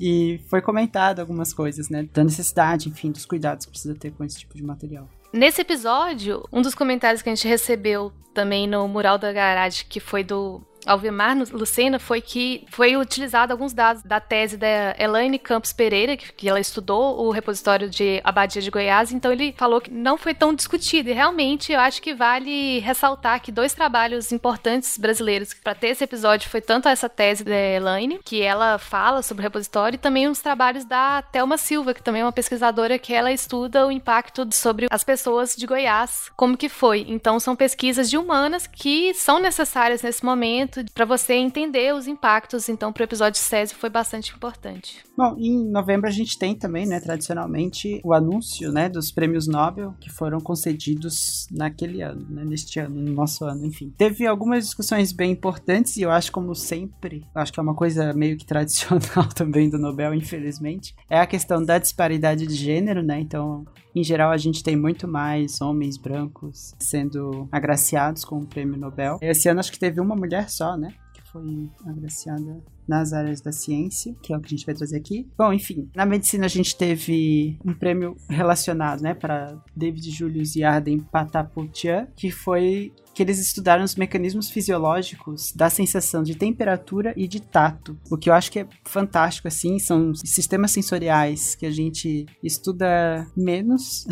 [0.00, 2.08] e foi comentado algumas coisas, né?
[2.12, 5.08] Da necessidade, enfim, dos cuidados que precisa ter com esse tipo de material.
[5.32, 10.00] Nesse episódio, um dos comentários que a gente recebeu também no mural da garagem, que
[10.00, 15.72] foi do Alvemar Lucena, foi que foi utilizado alguns dados da tese da Elaine Campos
[15.72, 19.90] Pereira, que, que ela estudou o repositório de Abadia de Goiás, então ele falou que
[19.90, 21.08] não foi tão discutido.
[21.08, 26.04] E realmente eu acho que vale ressaltar que dois trabalhos importantes brasileiros para ter esse
[26.04, 30.28] episódio foi tanto essa tese da Elaine, que ela fala sobre o repositório, e também
[30.28, 34.48] uns trabalhos da Thelma Silva, que também é uma pesquisadora que ela estuda o impacto
[34.52, 37.06] sobre as pessoas de Goiás, como que foi.
[37.08, 42.68] Então são pesquisas de humanas que são necessárias nesse momento para você entender os impactos.
[42.68, 45.02] Então para o episódio Césio foi bastante importante.
[45.16, 49.94] Bom, em novembro a gente tem também, né, tradicionalmente, o anúncio, né, dos prêmios Nobel
[50.00, 53.92] que foram concedidos naquele ano, né, neste ano, no nosso ano, enfim.
[53.96, 58.12] Teve algumas discussões bem importantes e eu acho, como sempre, acho que é uma coisa
[58.12, 63.20] meio que tradicional também do Nobel, infelizmente, é a questão da disparidade de gênero, né,
[63.20, 63.64] então...
[63.94, 69.18] Em geral, a gente tem muito mais homens brancos sendo agraciados com o prêmio Nobel.
[69.20, 70.94] Esse ano acho que teve uma mulher só, né?
[71.12, 74.96] Que foi agraciada nas áreas da ciência, que é o que a gente vai trazer
[74.96, 75.28] aqui.
[75.36, 80.64] Bom, enfim, na medicina a gente teve um prêmio relacionado, né, para David Julius e
[80.64, 87.28] Arden Pataputian, que foi que eles estudaram os mecanismos fisiológicos da sensação de temperatura e
[87.28, 87.98] de tato.
[88.10, 93.26] O que eu acho que é fantástico, assim, são sistemas sensoriais que a gente estuda
[93.36, 94.06] menos,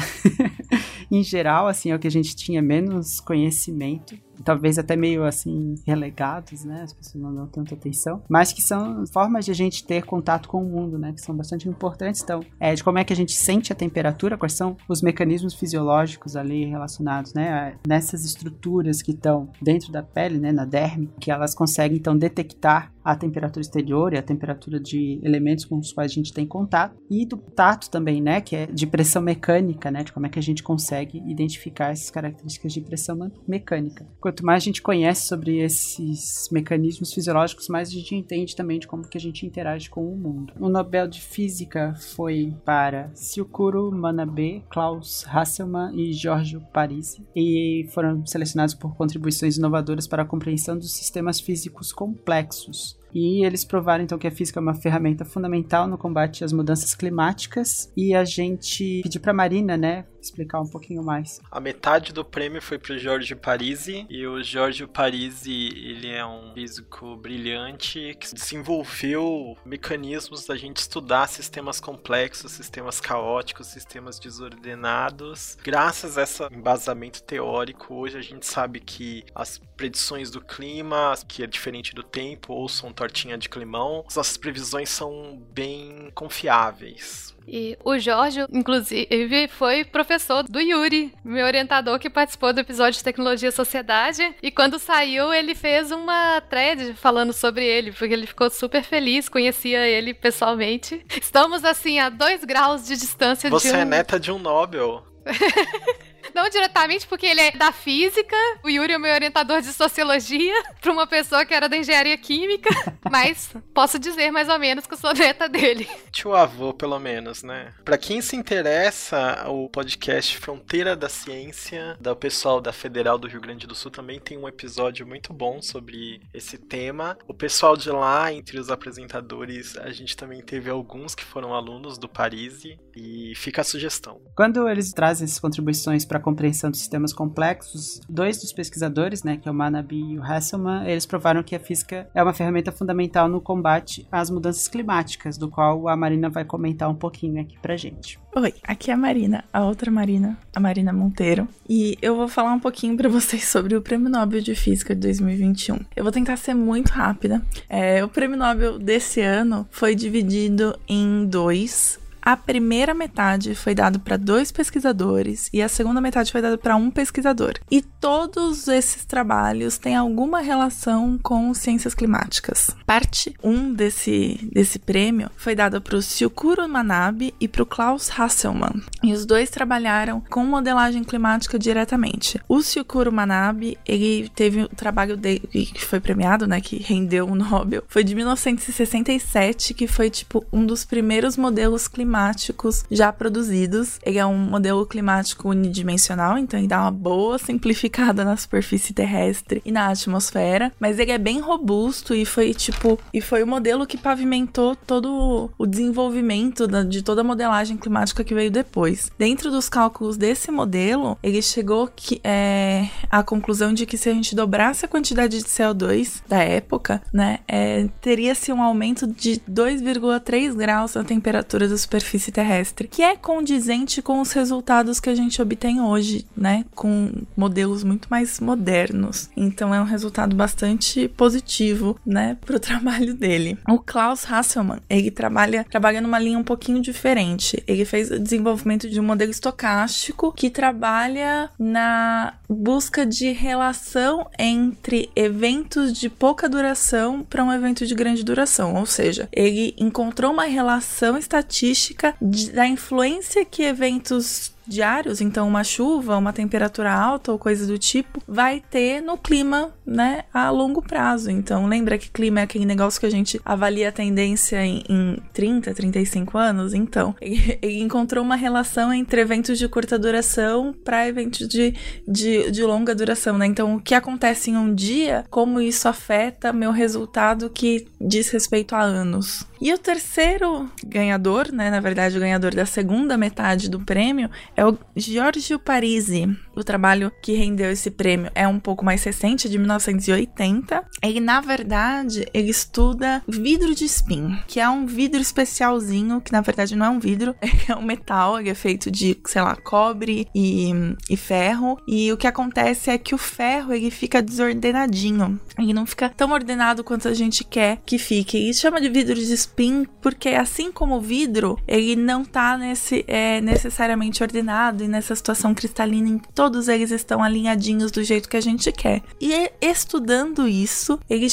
[1.10, 4.18] em geral, assim, é o que a gente tinha menos conhecimento.
[4.44, 6.82] Talvez até meio assim, relegados, né?
[6.82, 8.22] As pessoas não dão tanta atenção.
[8.28, 11.12] Mas que são formas de a gente ter contato com o mundo, né?
[11.12, 12.22] Que são bastante importantes.
[12.22, 15.54] Então, é de como é que a gente sente a temperatura, quais são os mecanismos
[15.54, 17.74] fisiológicos ali relacionados, né?
[17.86, 20.52] Nessas estruturas que estão dentro da pele, né?
[20.52, 25.64] Na derme, que elas conseguem então detectar a temperatura exterior e a temperatura de elementos
[25.64, 26.94] com os quais a gente tem contato.
[27.10, 28.40] E do tato também, né?
[28.40, 30.04] Que é de pressão mecânica, né?
[30.04, 34.06] De como é que a gente consegue identificar essas características de pressão me- mecânica.
[34.30, 38.86] Quanto mais a gente conhece sobre esses mecanismos fisiológicos, mais a gente entende também de
[38.86, 40.52] como que a gente interage com o mundo.
[40.60, 48.24] O Nobel de Física foi para Silkuro Manabe, Klaus Hasselmann e Giorgio Parisi, e foram
[48.24, 52.99] selecionados por contribuições inovadoras para a compreensão dos sistemas físicos complexos.
[53.12, 56.94] E eles provaram então que a física é uma ferramenta fundamental no combate às mudanças
[56.94, 57.92] climáticas.
[57.96, 61.40] E a gente pediu para Marina, né, explicar um pouquinho mais.
[61.50, 66.52] A metade do prêmio foi para Giorgio Parisi e o Giorgio Parisi ele é um
[66.54, 75.56] físico brilhante que desenvolveu mecanismos da gente estudar sistemas complexos, sistemas caóticos, sistemas desordenados.
[75.62, 81.42] Graças a esse embasamento teórico, hoje a gente sabe que as predições do clima, que
[81.42, 87.34] é diferente do tempo, ou são tortinha de climão, as nossas previsões são bem confiáveis.
[87.48, 93.02] E o Jorge, inclusive, foi professor do Yuri, meu orientador que participou do episódio de
[93.02, 94.34] Tecnologia e Sociedade.
[94.42, 99.28] E quando saiu, ele fez uma thread falando sobre ele, porque ele ficou super feliz,
[99.28, 101.02] conhecia ele pessoalmente.
[101.20, 103.80] Estamos, assim, a dois graus de distância Você de um...
[103.80, 105.02] é neta de um Nobel.
[106.34, 110.54] Não diretamente porque ele é da física, o Yuri é o meu orientador de sociologia,
[110.80, 112.70] para uma pessoa que era da engenharia química,
[113.10, 115.88] mas posso dizer mais ou menos que eu sou neta dele.
[116.10, 117.72] Tio avô, pelo menos, né?
[117.84, 123.40] Para quem se interessa, o podcast Fronteira da Ciência, do pessoal da Federal do Rio
[123.40, 127.16] Grande do Sul, também tem um episódio muito bom sobre esse tema.
[127.26, 131.98] O pessoal de lá, entre os apresentadores, a gente também teve alguns que foram alunos
[131.98, 134.20] do Parisi, e fica a sugestão.
[134.34, 139.36] Quando eles trazem essas contribuições para a compreensão de sistemas complexos, dois dos pesquisadores, né,
[139.36, 142.72] que é o Manabi e o Hasselman, eles provaram que a física é uma ferramenta
[142.72, 147.56] fundamental no combate às mudanças climáticas, do qual a Marina vai comentar um pouquinho aqui
[147.60, 148.18] pra gente.
[148.34, 152.54] Oi, aqui é a Marina, a outra Marina, a Marina Monteiro, e eu vou falar
[152.54, 155.78] um pouquinho para vocês sobre o Prêmio Nobel de Física de 2021.
[155.94, 157.40] Eu vou tentar ser muito rápida.
[157.68, 163.98] É, o Prêmio Nobel desse ano foi dividido em dois a primeira metade foi dado
[163.98, 167.54] para dois pesquisadores e a segunda metade foi dada para um pesquisador.
[167.70, 172.70] E todos esses trabalhos têm alguma relação com ciências climáticas.
[172.86, 177.66] Parte 1 um desse, desse prêmio foi dada para o Syukuro Manabe e para o
[177.66, 178.82] Klaus Hasselmann.
[179.02, 182.40] E os dois trabalharam com modelagem climática diretamente.
[182.48, 187.34] O Syukuro Manabe, ele teve o trabalho dele que foi premiado, né, que rendeu o
[187.34, 194.00] Nobel, foi de 1967, que foi tipo um dos primeiros modelos climáticos climáticos já produzidos.
[194.04, 199.62] Ele é um modelo climático unidimensional, então ele dá uma boa simplificada na superfície terrestre
[199.64, 203.86] e na atmosfera, mas ele é bem robusto e foi tipo, e foi o modelo
[203.86, 209.12] que pavimentou todo o desenvolvimento da, de toda a modelagem climática que veio depois.
[209.16, 214.12] Dentro dos cálculos desse modelo, ele chegou que, é, à conclusão de que se a
[214.12, 220.54] gente dobrasse a quantidade de CO2 da época, né, é, teria-se um aumento de 2,3
[220.56, 225.14] graus na temperatura da superfície superfície terrestre, que é condizente com os resultados que a
[225.14, 229.28] gente obtém hoje, né, com modelos muito mais modernos.
[229.36, 233.58] Então é um resultado bastante positivo, né, para o trabalho dele.
[233.68, 237.62] O Klaus Hasselmann, ele trabalha trabalha numa linha um pouquinho diferente.
[237.66, 245.08] Ele fez o desenvolvimento de um modelo estocástico que trabalha na busca de relação entre
[245.14, 250.44] eventos de pouca duração para um evento de grande duração, ou seja, ele encontrou uma
[250.44, 257.38] relação estatística de, da influência que eventos diários, então uma chuva, uma temperatura alta ou
[257.38, 261.30] coisa do tipo, vai ter no clima, né, a longo prazo.
[261.30, 265.16] Então, lembra que clima é aquele negócio que a gente avalia a tendência em, em
[265.32, 266.72] 30, 35 anos?
[266.72, 271.74] Então, ele, encontrou uma relação entre eventos de curta duração para eventos de,
[272.06, 273.46] de, de longa duração, né?
[273.46, 278.74] Então, o que acontece em um dia, como isso afeta meu resultado que diz respeito
[278.74, 279.44] a anos.
[279.60, 284.30] E o terceiro ganhador, né, na verdade, o ganhador da segunda metade do prêmio
[284.60, 286.28] é o Giorgio Parisi.
[286.60, 290.84] O trabalho que rendeu esse prêmio é um pouco mais recente, de 1980.
[291.02, 296.42] Ele, na verdade, ele estuda vidro de spin, que é um vidro especialzinho, que na
[296.42, 297.34] verdade não é um vidro,
[297.66, 300.70] é um metal, ele é feito de, sei lá, cobre e,
[301.08, 301.78] e ferro.
[301.88, 305.40] E o que acontece é que o ferro, ele fica desordenadinho.
[305.58, 308.36] Ele não fica tão ordenado quanto a gente quer que fique.
[308.36, 313.02] E chama de vidro de spin porque, assim como o vidro, ele não tá nesse,
[313.08, 316.18] é, necessariamente ordenado e nessa situação cristalina em
[316.50, 319.02] todos eles estão alinhadinhos do jeito que a gente quer.
[319.20, 321.28] E estudando isso, ele,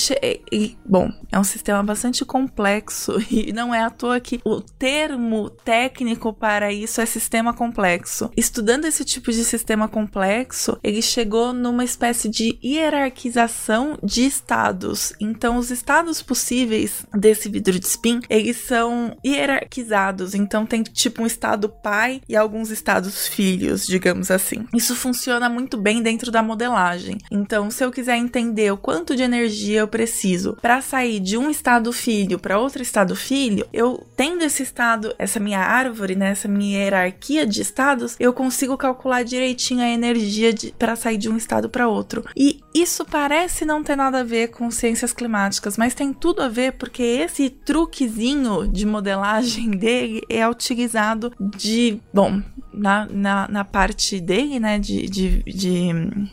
[0.51, 5.49] ele bom, é um sistema bastante complexo e não é à toa que o termo
[5.49, 8.29] técnico para isso é sistema complexo.
[8.37, 15.13] Estudando esse tipo de sistema complexo, ele chegou numa espécie de hierarquização de estados.
[15.19, 20.35] Então, os estados possíveis desse vidro de spin, eles são hierarquizados.
[20.35, 24.67] Então, tem tipo um estado pai e alguns estados filhos, digamos assim.
[24.73, 27.17] Isso funciona muito bem dentro da modelagem.
[27.31, 31.49] Então, se eu quiser entender o quanto de energia eu preciso para sair de um
[31.49, 36.47] estado filho para outro estado filho, eu tendo esse estado, essa minha árvore, né, essa
[36.47, 41.69] minha hierarquia de estados, eu consigo calcular direitinho a energia para sair de um estado
[41.69, 42.25] para outro.
[42.35, 46.49] E isso parece não ter nada a ver com ciências climáticas, mas tem tudo a
[46.49, 52.41] ver porque esse truquezinho de modelagem dele é utilizado de, bom,
[52.77, 55.89] na, na, na parte dele, né, de, de, de,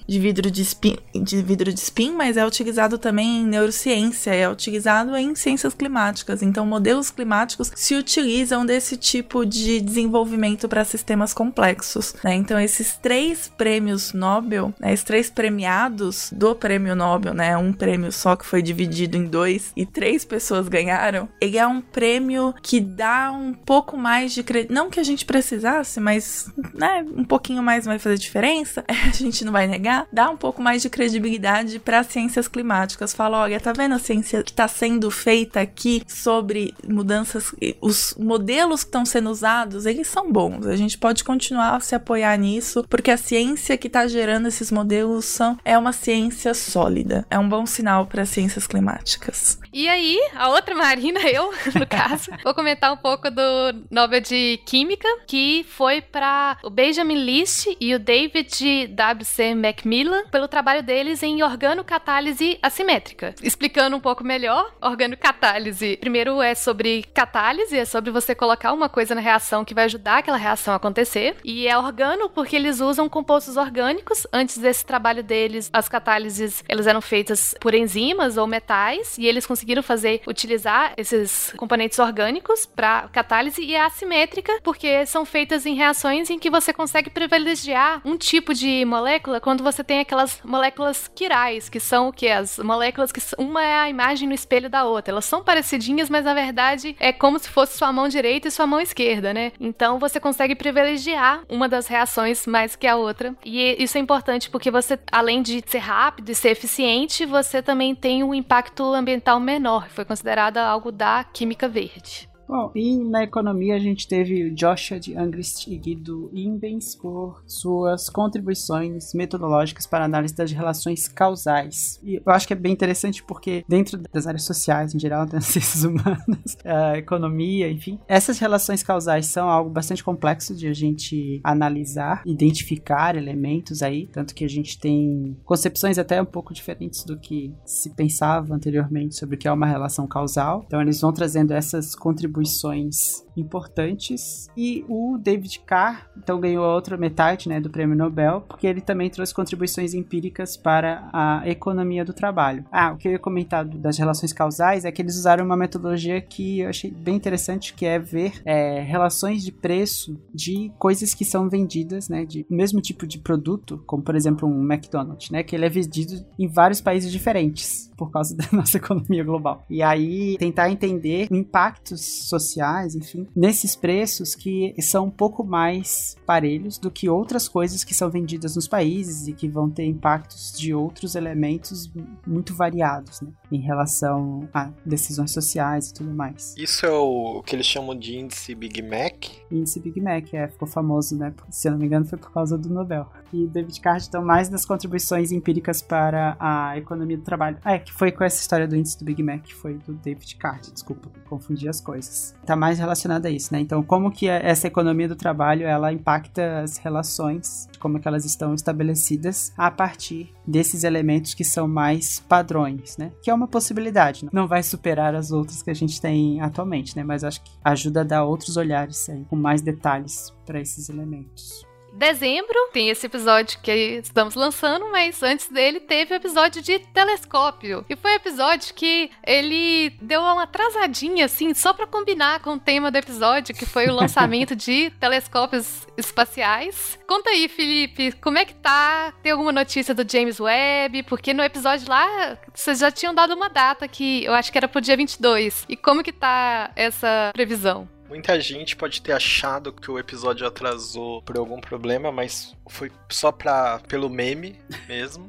[0.07, 4.49] de, vidro de spin, de vidro de spin, mas é utilizado também em neurociência, é
[4.49, 6.43] utilizado em ciências climáticas.
[6.43, 12.15] Então, modelos climáticos se utilizam desse tipo de desenvolvimento para sistemas complexos.
[12.23, 12.35] Né?
[12.35, 18.13] Então, esses três prêmios Nobel, né, esses três premiados do prêmio Nobel, né, um prêmio
[18.13, 22.81] só que foi dividido em dois e três pessoas ganharam, ele é um prêmio que
[22.81, 24.73] dá um pouco mais de crédito.
[24.73, 26.34] Não que a gente precisasse, mas
[26.73, 30.63] né, um pouquinho mais vai fazer diferença, a gente não vai negar, dá um pouco
[30.63, 33.15] mais de credibilidade para ciências climáticas.
[33.15, 38.83] Fala, olha, tá vendo a ciência que está sendo feita aqui sobre mudanças, os modelos
[38.83, 40.67] que estão sendo usados, eles são bons.
[40.67, 44.71] A gente pode continuar a se apoiar nisso, porque a ciência que está gerando esses
[44.71, 47.27] modelos são, é uma ciência sólida.
[47.31, 49.59] É um bom sinal para ciências climáticas.
[49.75, 53.43] E aí, a outra Marina, eu, no caso, vou comentar um pouco do
[53.91, 59.53] Nobel de Química, que foi para o Benjamin List e o David W.C.
[59.57, 63.35] Macmillan pelo trabalho deles em organocatálise assimétrica.
[63.43, 69.13] Explicando um pouco melhor, organocatálise, primeiro é sobre catálise, é sobre você colocar uma coisa
[69.13, 71.35] na reação que vai ajudar aquela reação a acontecer.
[71.43, 74.25] E é organo porque eles usam compostos orgânicos.
[74.33, 79.45] Antes desse trabalho deles, as catálises elas eram feitas por enzimas ou metais e eles
[79.45, 86.31] conseguiram fazer utilizar esses componentes orgânicos para catálise e assimétrica porque são feitas em reações
[86.31, 91.69] em que você consegue privilegiar um tipo de molécula quando você tem aquelas moléculas quirais,
[91.69, 92.29] que são o que?
[92.29, 95.13] As moléculas que uma é a imagem no espelho da outra.
[95.13, 98.67] Elas são parecidinhas, mas na verdade é como se fosse sua mão direita e sua
[98.67, 99.53] mão esquerda, né?
[99.61, 103.35] Então você consegue privilegiar uma das reações mais que a outra.
[103.45, 107.95] E isso é importante porque você, além de ser rápido e ser eficiente, você também
[107.95, 109.54] tem um impacto ambiental menor.
[109.89, 112.29] Foi considerada algo da química verde.
[112.47, 118.11] Bom, e na economia a gente teve o Joshua de Angristig do Imbens por suas
[118.11, 121.99] contribuições metodológicas para análise das relações causais.
[122.03, 125.47] E eu acho que é bem interessante porque dentro das áreas sociais em geral, das
[125.47, 131.41] ciências humanas, a economia, enfim, essas relações causais são algo bastante complexo de a gente
[131.43, 137.19] analisar, identificar elementos aí, tanto que a gente tem concepções até um pouco diferentes do
[137.19, 140.63] que se pensava anteriormente sobre o que é uma relação causal.
[140.67, 144.49] Então eles vão trazendo essas contribuições contribuições importantes.
[144.57, 148.81] E o David Carr, então, ganhou a outra metade né, do prêmio Nobel, porque ele
[148.81, 152.65] também trouxe contribuições empíricas para a economia do trabalho.
[152.71, 156.21] Ah, o que eu ia comentar das relações causais é que eles usaram uma metodologia
[156.21, 161.25] que eu achei bem interessante, que é ver é, relações de preço de coisas que
[161.25, 165.55] são vendidas, né, de mesmo tipo de produto, como por exemplo um McDonald's, né, que
[165.55, 169.65] ele é vendido em vários países diferentes por causa da nossa economia global.
[169.69, 176.79] E aí tentar entender impactos sociais, enfim, nesses preços que são um pouco mais parelhos
[176.79, 180.75] do que outras coisas que são vendidas nos países e que vão ter impactos de
[180.75, 181.91] outros elementos
[182.27, 183.31] muito variados, né?
[183.51, 186.55] Em relação a decisões sociais e tudo mais.
[186.57, 189.27] Isso é o que eles chamam de índice Big Mac?
[189.51, 191.33] Índice Big Mac, é, ficou famoso, né?
[191.51, 193.09] Se eu não me engano, foi por causa do Nobel.
[193.33, 197.59] E David Card estão mais nas contribuições empíricas para a economia do trabalho.
[197.65, 200.37] Ah, é, que foi com essa história do índice do Big Mac, foi do David
[200.37, 202.35] Card, desculpa, confundi as coisas.
[202.45, 203.61] Tá mais relacionado a isso, né?
[203.61, 208.55] Então, como que essa economia do trabalho ela impacta as relações, como que elas estão
[208.55, 213.13] estabelecidas a partir desses elementos que são mais padrões, né?
[213.23, 217.05] Que é uma possibilidade, não vai superar as outras que a gente tem atualmente, né?
[217.05, 221.65] Mas acho que ajuda a dar outros olhares aí, com mais detalhes para esses elementos
[221.95, 227.85] dezembro tem esse episódio que estamos lançando, mas antes dele teve o episódio de Telescópio.
[227.89, 232.61] E foi um episódio que ele deu uma atrasadinha, assim, só para combinar com o
[232.61, 236.99] tema do episódio, que foi o lançamento de telescópios espaciais.
[237.07, 239.13] Conta aí, Felipe, como é que tá?
[239.23, 241.05] Tem alguma notícia do James Webb?
[241.05, 244.69] Porque no episódio lá, vocês já tinham dado uma data que eu acho que era
[244.69, 245.65] pro dia 22.
[245.69, 247.94] E como que tá essa previsão?
[248.15, 253.33] Muita gente pode ter achado que o episódio atrasou por algum problema, mas foi só
[253.33, 254.57] pra, pelo meme
[254.87, 255.29] mesmo.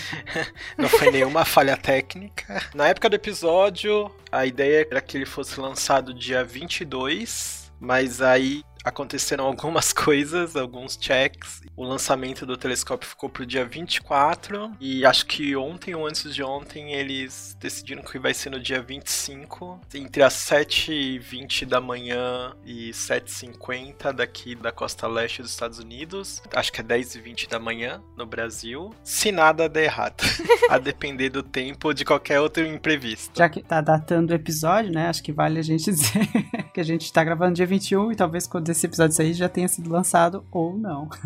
[0.78, 2.70] Não foi nenhuma falha técnica.
[2.74, 8.64] Na época do episódio, a ideia era que ele fosse lançado dia 22, mas aí
[8.86, 11.62] aconteceram algumas coisas, alguns checks.
[11.76, 16.42] O lançamento do telescópio ficou pro dia 24 e acho que ontem ou antes de
[16.42, 22.90] ontem eles decidiram que vai ser no dia 25, entre as 7h20 da manhã e
[22.90, 26.42] 7h50 daqui da costa leste dos Estados Unidos.
[26.54, 28.94] Acho que é 10h20 da manhã no Brasil.
[29.02, 30.22] Se nada der errado,
[30.70, 33.36] a depender do tempo ou de qualquer outro imprevisto.
[33.36, 35.08] Já que tá datando o episódio, né?
[35.08, 36.28] Acho que vale a gente dizer
[36.76, 39.66] que a gente tá gravando dia 21 e talvez quando esse episódio sair já tenha
[39.66, 41.08] sido lançado ou não.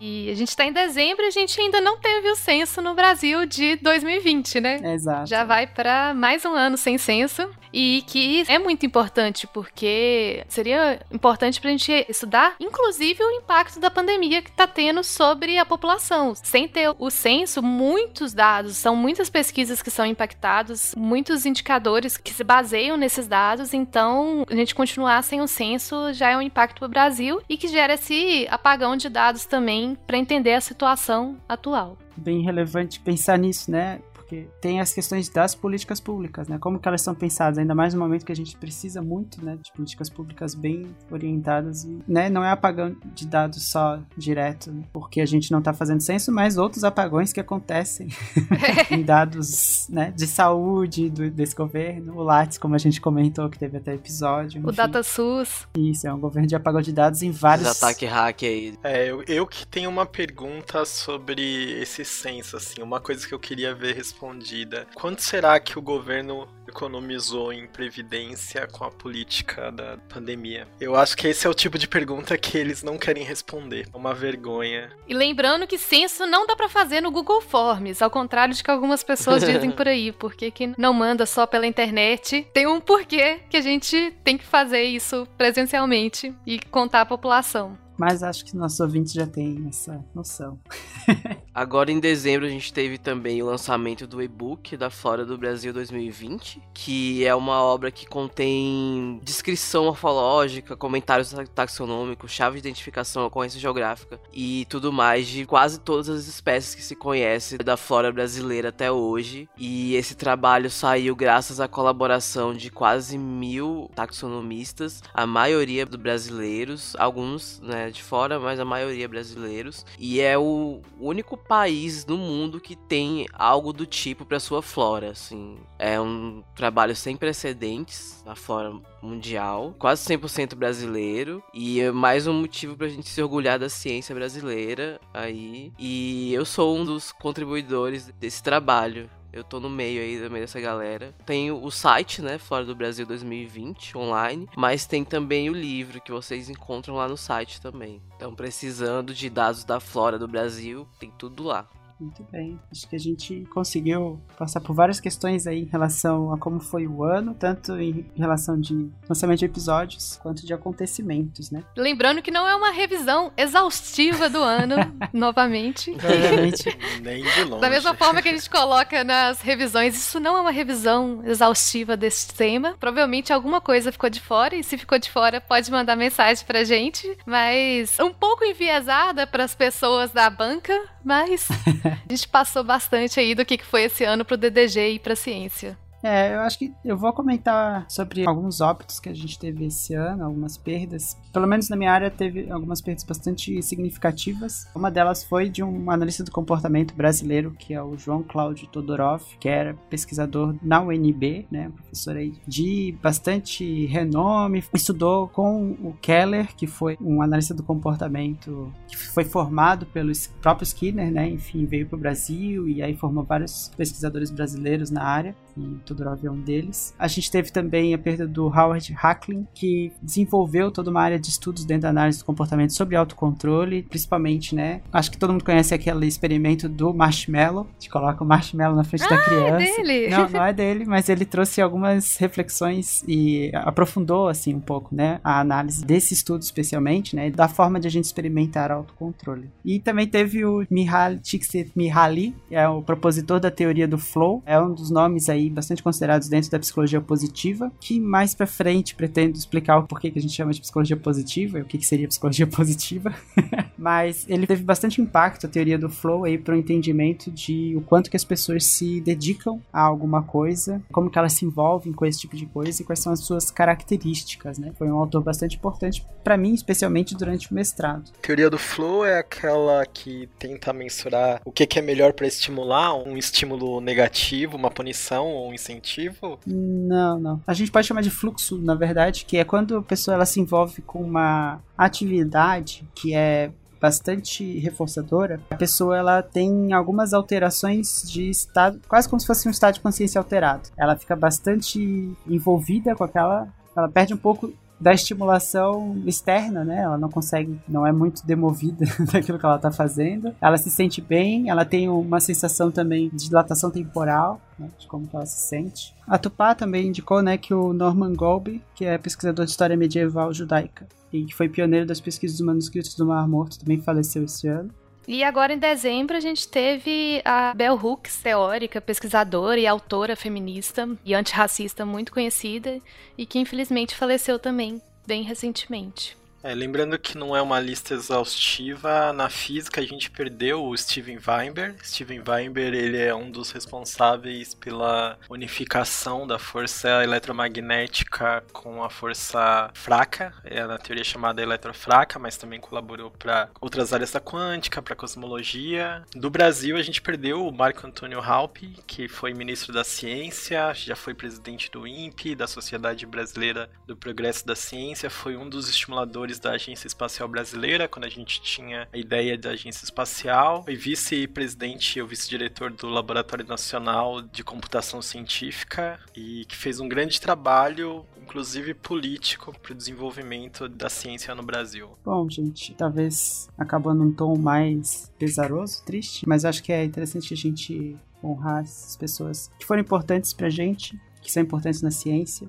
[0.00, 2.94] E a gente tá em dezembro e a gente ainda não teve o censo no
[2.94, 4.94] Brasil de 2020, né?
[4.94, 5.28] Exato.
[5.28, 10.98] Já vai para mais um ano sem censo e que é muito importante porque seria
[11.12, 16.34] importante pra gente estudar, inclusive, o impacto da pandemia que tá tendo sobre a população.
[16.34, 22.32] Sem ter o censo, muitos dados, são muitas pesquisas que são impactados, muitos indicadores que
[22.32, 26.78] se baseiam nesses dados, então a gente continuar sem o censo já é um impacto
[26.78, 31.36] para o Brasil e que gera esse apagão de dados também para entender a situação
[31.46, 31.98] atual.
[32.16, 34.00] Bem relevante pensar nisso, né?
[34.26, 36.58] Porque tem as questões das políticas públicas, né?
[36.58, 39.56] Como que elas são pensadas, ainda mais no momento que a gente precisa muito, né,
[39.62, 45.20] de políticas públicas bem orientadas e, né, não é apagão de dados só direto, porque
[45.20, 48.08] a gente não tá fazendo censo, mas outros apagões que acontecem
[48.90, 53.58] em dados, né, de saúde do, desse governo, o Lattes, como a gente comentou, que
[53.58, 54.60] teve até episódio.
[54.60, 54.76] O enfim.
[54.76, 55.68] DataSUS.
[55.78, 57.68] Isso, é um governo de apagão de dados em vários...
[57.68, 58.74] Os ataque hack aí.
[58.82, 63.38] É, eu, eu que tenho uma pergunta sobre esse censo, assim, uma coisa que eu
[63.38, 64.86] queria ver respondida.
[64.94, 70.66] Quanto será que o governo economizou em previdência com a política da pandemia?
[70.80, 73.86] Eu acho que esse é o tipo de pergunta que eles não querem responder.
[73.92, 74.90] É uma vergonha.
[75.06, 78.70] E lembrando que censo não dá pra fazer no Google Forms, ao contrário de que
[78.70, 82.46] algumas pessoas dizem por aí, porque que não manda só pela internet.
[82.54, 87.85] Tem um porquê que a gente tem que fazer isso presencialmente e contar a população.
[87.96, 90.58] Mas acho que nossos ouvintes já têm essa noção.
[91.54, 95.72] Agora em dezembro a gente teve também o lançamento do e-book da Flora do Brasil
[95.72, 103.58] 2020, que é uma obra que contém descrição morfológica, comentários taxonômicos, chave de identificação, ocorrência
[103.58, 108.68] geográfica e tudo mais de quase todas as espécies que se conhece da flora brasileira
[108.68, 109.48] até hoje.
[109.56, 117.60] E esse trabalho saiu graças à colaboração de quase mil taxonomistas, a maioria brasileiros, alguns
[117.60, 119.84] né, de fora, mas a maioria brasileiros.
[119.98, 125.10] E é o único país no mundo que tem algo do tipo para sua flora,
[125.10, 125.58] assim.
[125.78, 128.72] É um trabalho sem precedentes na flora
[129.02, 134.14] mundial, quase 100% brasileiro e é mais um motivo pra gente se orgulhar da ciência
[134.14, 135.72] brasileira aí.
[135.78, 139.08] E eu sou um dos contribuidores desse trabalho.
[139.36, 141.14] Eu tô no meio aí, no meio dessa galera.
[141.26, 146.10] Tem o site, né, Flora do Brasil 2020, online, mas tem também o livro que
[146.10, 148.00] vocês encontram lá no site também.
[148.16, 151.68] Então, precisando de dados da flora do Brasil, tem tudo lá.
[151.98, 152.60] Muito bem.
[152.70, 156.86] Acho que a gente conseguiu passar por várias questões aí em relação a como foi
[156.86, 161.64] o ano, tanto em relação de lançamento de episódios quanto de acontecimentos, né?
[161.76, 164.76] Lembrando que não é uma revisão exaustiva do ano,
[165.12, 165.92] novamente.
[165.92, 166.78] Provavelmente.
[167.02, 167.60] Nem de longe.
[167.60, 171.96] Da mesma forma que a gente coloca nas revisões, isso não é uma revisão exaustiva
[171.96, 172.74] desse tema.
[172.78, 176.64] Provavelmente alguma coisa ficou de fora, e se ficou de fora, pode mandar mensagem pra
[176.64, 177.16] gente.
[177.24, 181.46] Mas um pouco enviesada para as pessoas da banca, mas
[181.86, 185.78] a gente passou bastante aí do que foi esse ano pro DDG e pra ciência.
[186.06, 189.92] É, eu acho que eu vou comentar sobre alguns óbitos que a gente teve esse
[189.92, 191.18] ano, algumas perdas.
[191.32, 194.68] Pelo menos na minha área teve algumas perdas bastante significativas.
[194.72, 199.24] Uma delas foi de um analista do comportamento brasileiro, que é o João Cláudio Todorov,
[199.40, 204.62] que era pesquisador na UNB, né, professor aí de bastante renome.
[204.72, 210.64] Estudou com o Keller, que foi um analista do comportamento que foi formado pelo próprio
[210.64, 215.34] Skinner, né, enfim, veio para o Brasil e aí formou vários pesquisadores brasileiros na área.
[215.56, 215.80] E
[216.22, 216.94] é um deles.
[216.98, 221.28] A gente teve também a perda do Howard Hacklin, que desenvolveu toda uma área de
[221.28, 224.80] estudos dentro da análise do comportamento sobre autocontrole, principalmente, né?
[224.92, 229.08] Acho que todo mundo conhece aquele experimento do marshmallow, de coloca o marshmallow na frente
[229.08, 229.64] da criança.
[229.64, 230.08] É dele.
[230.08, 235.20] Não, não é dele, mas ele trouxe algumas reflexões e aprofundou assim um pouco, né,
[235.22, 239.50] a análise desse estudo especialmente, né, da forma de a gente experimentar autocontrole.
[239.64, 244.72] E também teve o Mihaly Csikszentmihalyi, é o propositor da teoria do flow, é um
[244.72, 249.78] dos nomes aí bastante considerados dentro da psicologia positiva, que mais pra frente pretendo explicar
[249.78, 252.44] o porquê que a gente chama de psicologia positiva e o que, que seria psicologia
[252.50, 253.14] positiva.
[253.78, 257.80] Mas ele teve bastante impacto, a teoria do flow, aí, para o entendimento de o
[257.82, 262.04] quanto que as pessoas se dedicam a alguma coisa, como que elas se envolvem com
[262.04, 264.72] esse tipo de coisa e quais são as suas características, né?
[264.76, 268.10] Foi um autor bastante importante para mim, especialmente durante o mestrado.
[268.20, 272.92] Teoria do flow é aquela que tenta mensurar o que, que é melhor para estimular
[272.96, 276.38] um estímulo negativo, uma punição ou um incentivo?
[276.46, 277.40] Não, não.
[277.46, 280.40] A gente pode chamar de fluxo, na verdade, que é quando a pessoa ela se
[280.40, 288.30] envolve com uma atividade que é bastante reforçadora, a pessoa ela tem algumas alterações de
[288.30, 290.70] estado, quase como se fosse um estado de consciência alterado.
[290.76, 296.82] Ela fica bastante envolvida com aquela, ela perde um pouco da estimulação externa, né?
[296.82, 300.34] Ela não consegue, não é muito demovida daquilo que ela tá fazendo.
[300.40, 304.68] Ela se sente bem, ela tem uma sensação também de dilatação temporal, né?
[304.78, 305.94] de como ela se sente.
[306.06, 310.32] A Tupá também indicou, né, que o Norman Golby, que é pesquisador de história medieval
[310.32, 314.46] judaica e que foi pioneiro das pesquisas dos manuscritos do Mar Morto, também faleceu esse
[314.46, 314.70] ano.
[315.08, 320.88] E agora em dezembro a gente teve a Bell Hooks, teórica, pesquisadora e autora feminista
[321.04, 322.80] e antirracista muito conhecida
[323.16, 326.16] e que infelizmente faleceu também bem recentemente.
[326.46, 331.18] É, lembrando que não é uma lista exaustiva, na física a gente perdeu o Steven
[331.26, 331.76] Weinberg.
[331.84, 339.72] Steven Weinberg ele é um dos responsáveis pela unificação da força eletromagnética com a força
[339.74, 344.94] fraca, é na teoria chamada eletrofraca, mas também colaborou para outras áreas da quântica, para
[344.94, 346.04] cosmologia.
[346.14, 350.94] Do Brasil a gente perdeu o Marco Antônio Halpe, que foi ministro da Ciência, já
[350.94, 356.35] foi presidente do INPE, da Sociedade Brasileira do Progresso da Ciência, foi um dos estimuladores
[356.38, 360.62] da Agência Espacial Brasileira, quando a gente tinha a ideia da Agência Espacial.
[360.64, 367.20] Foi vice-presidente ou vice-diretor do Laboratório Nacional de Computação Científica e que fez um grande
[367.20, 371.90] trabalho, inclusive político, para o desenvolvimento da ciência no Brasil.
[372.04, 377.36] Bom, gente, talvez acabando num tom mais pesaroso, triste, mas acho que é interessante a
[377.36, 382.48] gente honrar essas pessoas que foram importantes pra gente, que são importantes na ciência,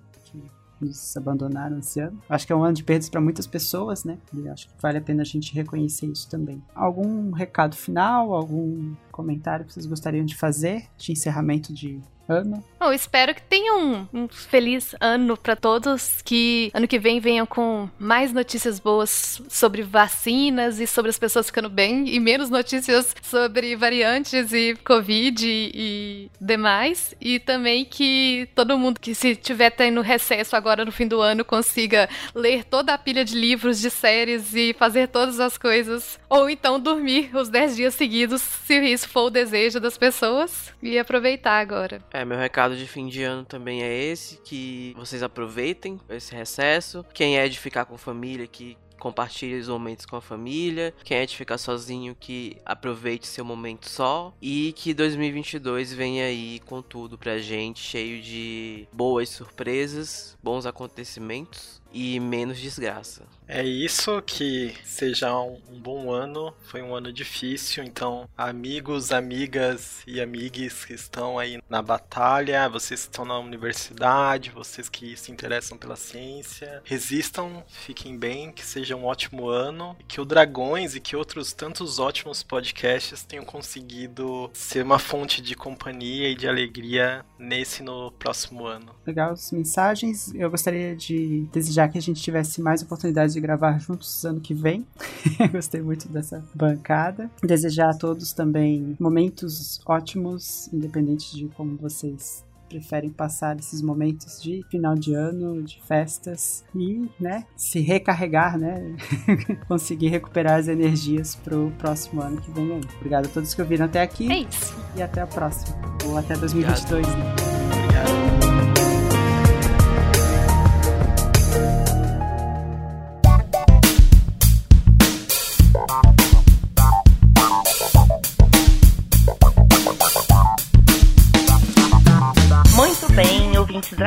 [0.80, 2.22] nos abandonaram esse ano.
[2.30, 4.18] Acho que é um ano de perdas para muitas pessoas, né?
[4.34, 6.62] E acho que vale a pena a gente reconhecer isso também.
[6.76, 12.64] Algum recado final, algum comentário que vocês gostariam de fazer de encerramento de ano?
[12.80, 17.46] Eu espero que tenham um, um feliz ano para todos, que ano que vem venham
[17.46, 23.16] com mais notícias boas sobre vacinas e sobre as pessoas ficando bem e menos notícias
[23.22, 30.02] sobre variantes e covid e, demais e também que todo mundo que se tiver tendo
[30.02, 34.54] recesso agora no fim do ano consiga ler toda a pilha de livros, de séries
[34.54, 39.26] e fazer todas as coisas ou então dormir os 10 dias seguidos, se isso for
[39.26, 42.00] o desejo das pessoas e aproveitar agora.
[42.18, 47.06] É, meu recado de fim de ano também é esse, que vocês aproveitem esse recesso.
[47.14, 50.96] Quem é de ficar com família, que compartilhe os momentos com a família.
[51.04, 54.34] Quem é de ficar sozinho, que aproveite seu momento só.
[54.42, 61.80] E que 2022 venha aí com tudo pra gente, cheio de boas surpresas, bons acontecimentos
[61.92, 63.24] e menos desgraça.
[63.48, 66.54] É isso, que seja um, um, bom ano.
[66.64, 73.04] Foi um ano difícil, então, amigos, amigas e amigues que estão aí na batalha, vocês
[73.04, 78.98] que estão na universidade, vocês que se interessam pela ciência, resistam, fiquem bem, que seja
[78.98, 84.84] um ótimo ano, que o Dragões e que outros tantos ótimos podcasts tenham conseguido ser
[84.84, 88.94] uma fonte de companhia e de alegria nesse no próximo ano.
[89.06, 90.34] Legal as mensagens.
[90.36, 94.54] Eu gostaria de desejar que a gente tivesse mais oportunidades de gravar juntos ano que
[94.54, 94.86] vem.
[95.52, 97.30] Gostei muito dessa bancada.
[97.44, 104.64] Desejar a todos também momentos ótimos, independente de como vocês preferem passar esses momentos de
[104.70, 108.96] final de ano, de festas e, né, se recarregar, né,
[109.68, 112.82] conseguir recuperar as energias pro próximo ano que vem aí.
[112.98, 114.32] Obrigado a todos que ouviram até aqui.
[114.32, 114.76] É isso.
[114.96, 115.78] E até a próxima.
[116.06, 117.18] Ou até 2022, Obrigado.
[117.18, 117.36] né?
[117.84, 118.47] Obrigado.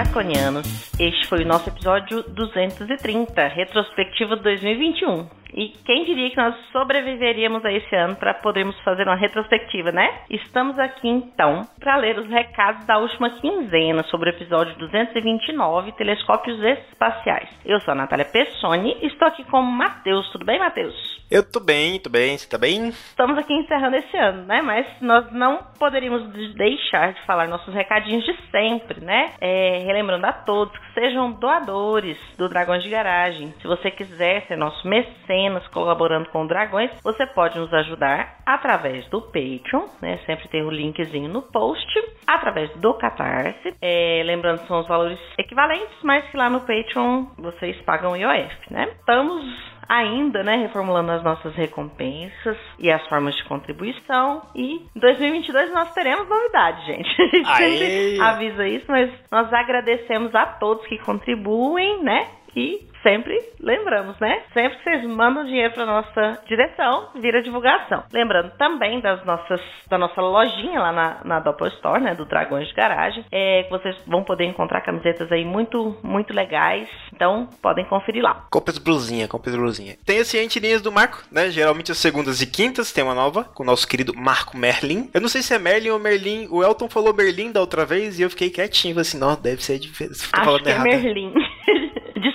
[0.01, 0.67] Draconianos.
[0.99, 5.41] Este foi o nosso episódio 230, retrospectiva 2021.
[5.53, 10.23] E quem diria que nós sobreviveríamos a esse ano para podermos fazer uma retrospectiva, né?
[10.31, 16.63] Estamos aqui então para ler os recados da última quinzena sobre o episódio 229, Telescópios
[16.63, 17.49] Espaciais.
[17.65, 20.31] Eu sou a Natália Pessoni e estou aqui com o Matheus.
[20.31, 21.21] Tudo bem, Matheus?
[21.31, 22.89] Eu tô bem, tô bem, você tá bem?
[22.89, 24.61] Estamos aqui encerrando esse ano, né?
[24.63, 29.33] Mas nós não poderíamos deixar de falar nossos recadinhos de sempre, né?
[29.41, 33.53] É, relembrando a todos que sejam doadores do Dragões de Garagem.
[33.61, 39.21] Se você quiser ser nosso mecenas colaborando com Dragões, você pode nos ajudar através do
[39.21, 40.19] Patreon, né?
[40.27, 41.87] Sempre tem o linkzinho no post,
[42.27, 43.75] através do Catarse.
[43.83, 48.73] É, lembrando que são os valores equivalentes, mas que lá no Patreon vocês pagam IOF,
[48.73, 48.91] né?
[48.99, 49.45] Estamos
[49.91, 54.43] ainda, né, reformulando as nossas recompensas e as formas de contribuição.
[54.55, 57.11] E em 2022 nós teremos novidades, gente.
[57.45, 62.29] A gente sempre avisa isso, mas nós agradecemos a todos que contribuem, né?
[62.55, 64.43] E sempre lembramos, né?
[64.53, 68.05] Sempre que vocês mandam dinheiro para nossa direção, vira divulgação.
[68.13, 72.15] Lembrando também das nossas, da nossa lojinha lá na, na Doppel Store, né?
[72.15, 76.89] Do Dragões de Garagem, é, que vocês vão poder encontrar camisetas aí muito, muito legais.
[77.13, 78.47] Então, podem conferir lá.
[78.51, 79.97] Compre as blusinha, compre as blusinha.
[80.05, 81.51] Tem as cientirinhas do Marco, né?
[81.51, 85.11] Geralmente as segundas e quintas tem uma nova, com o nosso querido Marco Merlin.
[85.13, 86.49] Eu não sei se é Merlin ou Merlin.
[86.51, 88.99] O Elton falou Merlin da outra vez e eu fiquei quietinho.
[88.99, 90.29] Assim, não, deve ser diferente.
[90.33, 90.85] Acho que é errado.
[90.85, 91.33] Merlin.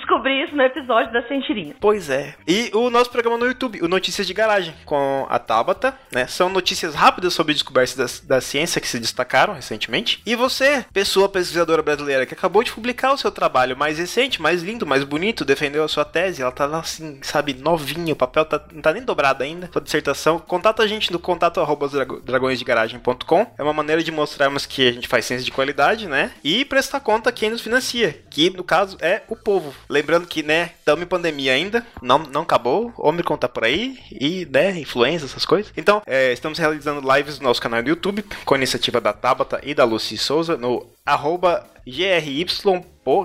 [0.06, 1.74] Descobri isso no episódio da Sentirinha.
[1.80, 2.36] Pois é.
[2.46, 6.28] E o nosso programa no YouTube, o Notícias de Garagem, com a Tabata, né?
[6.28, 10.22] São notícias rápidas sobre descobertas da, da ciência que se destacaram recentemente.
[10.24, 14.62] E você, pessoa pesquisadora brasileira que acabou de publicar o seu trabalho mais recente, mais
[14.62, 18.62] lindo, mais bonito, defendeu a sua tese, ela tá assim, sabe, novinha, o papel tá,
[18.72, 21.88] não tá nem dobrado ainda, sua dissertação, contata a gente no contato arroba
[22.22, 23.46] dragõesdegaragem.com.
[23.58, 26.30] É uma maneira de mostrarmos que a gente faz ciência de qualidade, né?
[26.44, 29.74] E prestar conta quem nos financia, que no caso é o povo.
[29.96, 34.46] Lembrando que, né, estamos em pandemia ainda, não, não acabou, Omicron tá por aí, e,
[34.50, 35.72] né, influenza, essas coisas.
[35.74, 39.58] Então, é, estamos realizando lives no nosso canal do YouTube, com a iniciativa da Tabata
[39.62, 42.44] e da Lucy Souza, no arroba GRY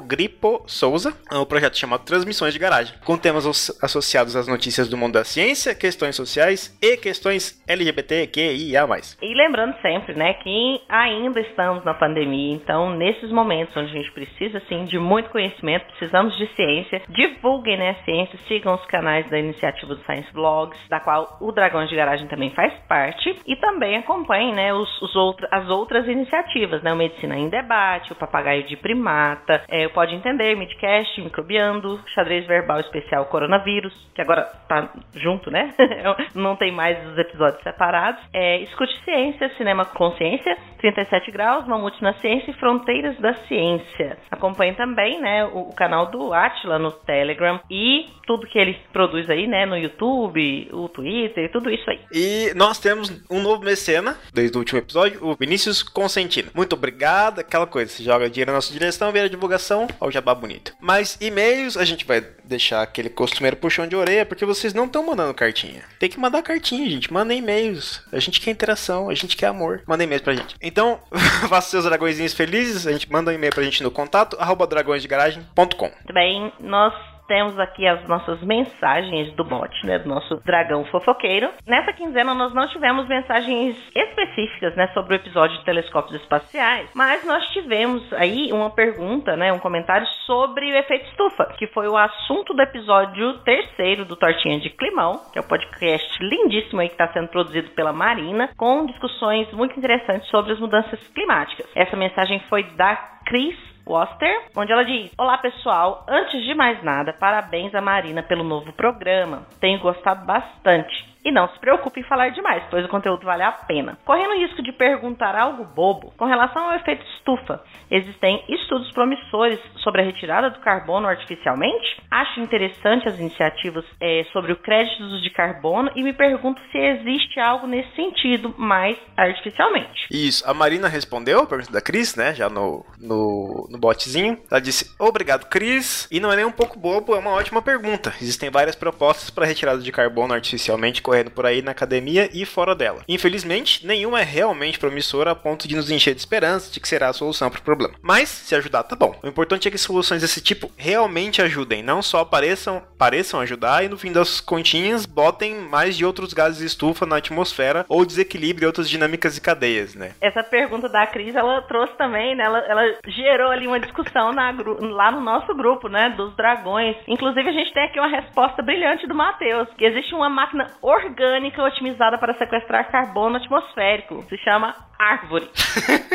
[0.05, 3.47] Gripo Souza, é um projeto chamado Transmissões de Garagem, com temas
[3.81, 8.85] associados às notícias do mundo da ciência, questões sociais e questões LGBTQIA+.
[9.21, 14.11] E lembrando sempre, né, que ainda estamos na pandemia, então nesses momentos onde a gente
[14.11, 19.27] precisa, assim, de muito conhecimento, precisamos de ciência, divulguem, né, a ciência, sigam os canais
[19.31, 23.55] da iniciativa do Science Blogs, da qual o Dragões de Garagem também faz parte, e
[23.55, 28.15] também acompanhem, né, os, os outro, as outras iniciativas, né, o Medicina em Debate, o
[28.15, 34.89] Papagaio de Primata, é, Pode Entender, Midcast, Microbiando, Xadrez Verbal Especial Coronavírus, que agora tá
[35.15, 35.73] junto, né?
[36.35, 38.21] Não tem mais os episódios separados.
[38.33, 44.17] É, Escute Ciência, Cinema Consciência, 37 Graus, Mamute na Ciência e Fronteiras da Ciência.
[44.29, 49.29] Acompanhe também, né, o, o canal do Atila no Telegram e tudo que ele produz
[49.29, 51.99] aí, né, no YouTube, o Twitter, tudo isso aí.
[52.11, 56.49] E nós temos um novo mecena, desde o último episódio, o Vinícius Consentino.
[56.53, 60.33] Muito obrigado, aquela coisa, você joga dinheiro na nossa direção, vira divulgação divulgação ao jabá
[60.33, 60.73] bonito.
[60.79, 65.05] Mas e-mails a gente vai deixar aquele costumeiro puxão de orelha, porque vocês não estão
[65.05, 65.83] mandando cartinha.
[65.99, 67.11] Tem que mandar cartinha, gente.
[67.11, 68.01] Manda e-mails.
[68.11, 69.83] A gente quer interação, a gente quer amor.
[69.85, 70.55] Manda e-mails pra gente.
[70.61, 70.99] Então,
[71.49, 72.87] faça seus dragõezinhos felizes.
[72.87, 75.85] A gente manda um e-mail pra gente no contato, arroba dragõesdegaragem.com.
[75.85, 76.93] Muito bem, nós
[77.31, 81.49] temos aqui as nossas mensagens do bot, né, do nosso dragão fofoqueiro.
[81.65, 87.25] Nessa quinzena nós não tivemos mensagens específicas, né, sobre o episódio de telescópios espaciais, mas
[87.25, 91.95] nós tivemos aí uma pergunta, né, um comentário sobre o efeito estufa, que foi o
[91.95, 96.89] assunto do episódio terceiro do Tortinha de Climão, que é o um podcast lindíssimo aí
[96.89, 101.65] que está sendo produzido pela Marina, com discussões muito interessantes sobre as mudanças climáticas.
[101.73, 107.11] Essa mensagem foi da Cris Woster, onde ela diz: Olá pessoal, antes de mais nada,
[107.13, 109.45] parabéns a Marina pelo novo programa.
[109.59, 111.10] Tenho gostado bastante.
[111.23, 113.97] E não se preocupe em falar demais, pois o conteúdo vale a pena.
[114.03, 119.59] Correndo o risco de perguntar algo bobo, com relação ao efeito estufa, existem estudos promissores
[119.83, 122.01] sobre a retirada do carbono artificialmente?
[122.09, 127.39] Acho interessante as iniciativas é, sobre o crédito de carbono e me pergunto se existe
[127.39, 130.07] algo nesse sentido, mais artificialmente.
[130.09, 134.39] Isso, a Marina respondeu a pergunta da Cris, né, já no, no, no botzinho.
[134.49, 138.13] Ela disse, obrigado Cris, e não é nem um pouco bobo, é uma ótima pergunta.
[138.19, 142.73] Existem várias propostas para retirada de carbono artificialmente correndo por aí na academia e fora
[142.73, 143.01] dela.
[143.05, 147.09] Infelizmente, nenhuma é realmente promissora a ponto de nos encher de esperança de que será
[147.09, 147.95] a solução para o problema.
[148.01, 149.13] Mas, se ajudar, tá bom.
[149.21, 153.89] O importante é que soluções desse tipo realmente ajudem, não só pareçam, pareçam ajudar e
[153.89, 158.65] no fim das continhas botem mais de outros gases de estufa na atmosfera ou desequilibre
[158.65, 160.13] outras dinâmicas e cadeias, né?
[160.21, 162.45] Essa pergunta da Cris, ela trouxe também, né?
[162.45, 166.09] Ela, ela gerou ali uma discussão na, lá no nosso grupo, né?
[166.11, 166.95] Dos dragões.
[167.05, 170.67] Inclusive, a gente tem aqui uma resposta brilhante do Matheus, que existe uma máquina
[171.05, 174.23] orgânica otimizada para sequestrar carbono atmosférico.
[174.29, 175.49] Se chama árvore.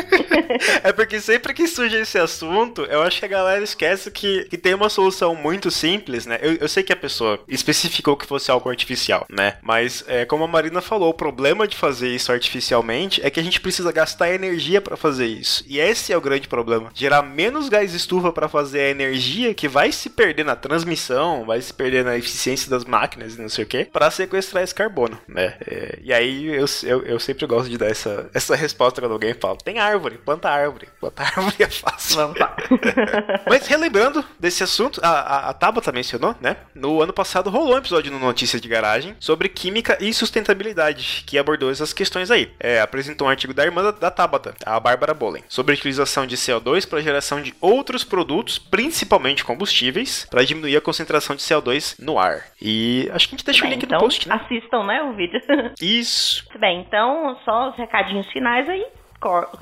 [0.83, 4.57] é porque sempre que surge esse assunto, eu acho que a galera esquece que, que
[4.57, 6.39] tem uma solução muito simples, né?
[6.41, 9.57] Eu, eu sei que a pessoa especificou que fosse algo artificial, né?
[9.61, 13.43] Mas, é, como a Marina falou, o problema de fazer isso artificialmente é que a
[13.43, 15.63] gente precisa gastar energia para fazer isso.
[15.67, 16.89] E esse é o grande problema.
[16.93, 21.61] Gerar menos gás estufa para fazer a energia que vai se perder na transmissão, vai
[21.61, 25.19] se perder na eficiência das máquinas e não sei o que, para sequestrar esse carbono,
[25.27, 25.55] né?
[25.67, 29.13] É, e aí eu, eu, eu sempre gosto de dar essa, essa resposta resposta quando
[29.13, 30.87] alguém fala: tem árvore, planta árvore.
[30.99, 32.17] Planta árvore é fácil.
[32.17, 32.55] Vamos lá.
[33.49, 36.57] Mas relembrando desse assunto, a, a, a Tabata mencionou, né?
[36.75, 41.37] No ano passado rolou um episódio no Notícias de Garagem sobre química e sustentabilidade, que
[41.37, 42.51] abordou essas questões aí.
[42.59, 46.27] É, apresentou um artigo da irmã da, da Tabata, a Bárbara Bolen, sobre a utilização
[46.27, 51.95] de CO2 para geração de outros produtos, principalmente combustíveis, para diminuir a concentração de CO2
[51.99, 52.45] no ar.
[52.61, 54.35] E acho que a gente deixa Bem, o link então, no post, né?
[54.35, 55.39] Assistam, né, o vídeo.
[55.81, 56.45] Isso.
[56.59, 58.85] Bem, então, só os recadinhos finais aí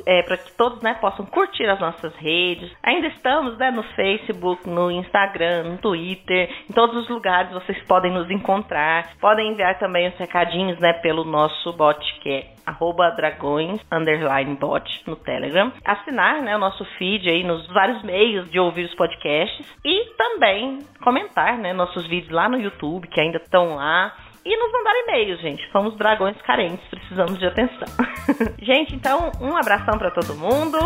[0.06, 2.72] é, para que todos né, possam curtir as nossas redes.
[2.84, 8.12] Ainda estamos né, no Facebook, no Instagram, no Twitter, em todos os lugares vocês podem
[8.12, 9.10] nos encontrar.
[9.20, 14.84] Podem enviar também os recadinhos né, pelo nosso bot que é arroba dragões underline bot
[15.08, 15.72] no Telegram.
[15.86, 20.80] Assinar né, o nosso feed aí nos vários meios de ouvir os podcasts e também
[21.04, 24.14] comentar né, nossos vídeos lá no YouTube que ainda estão lá
[24.46, 25.68] e nos mandar e-mail, gente.
[25.72, 27.88] Somos dragões carentes, precisamos de atenção.
[28.62, 30.78] gente, então, um abração para todo mundo.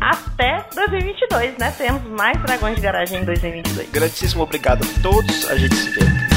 [0.00, 1.72] Até 2022, né?
[1.76, 3.90] Temos mais dragões de garagem em 2022.
[3.90, 5.50] Grandíssimo obrigado a todos.
[5.50, 6.28] A gente se vê.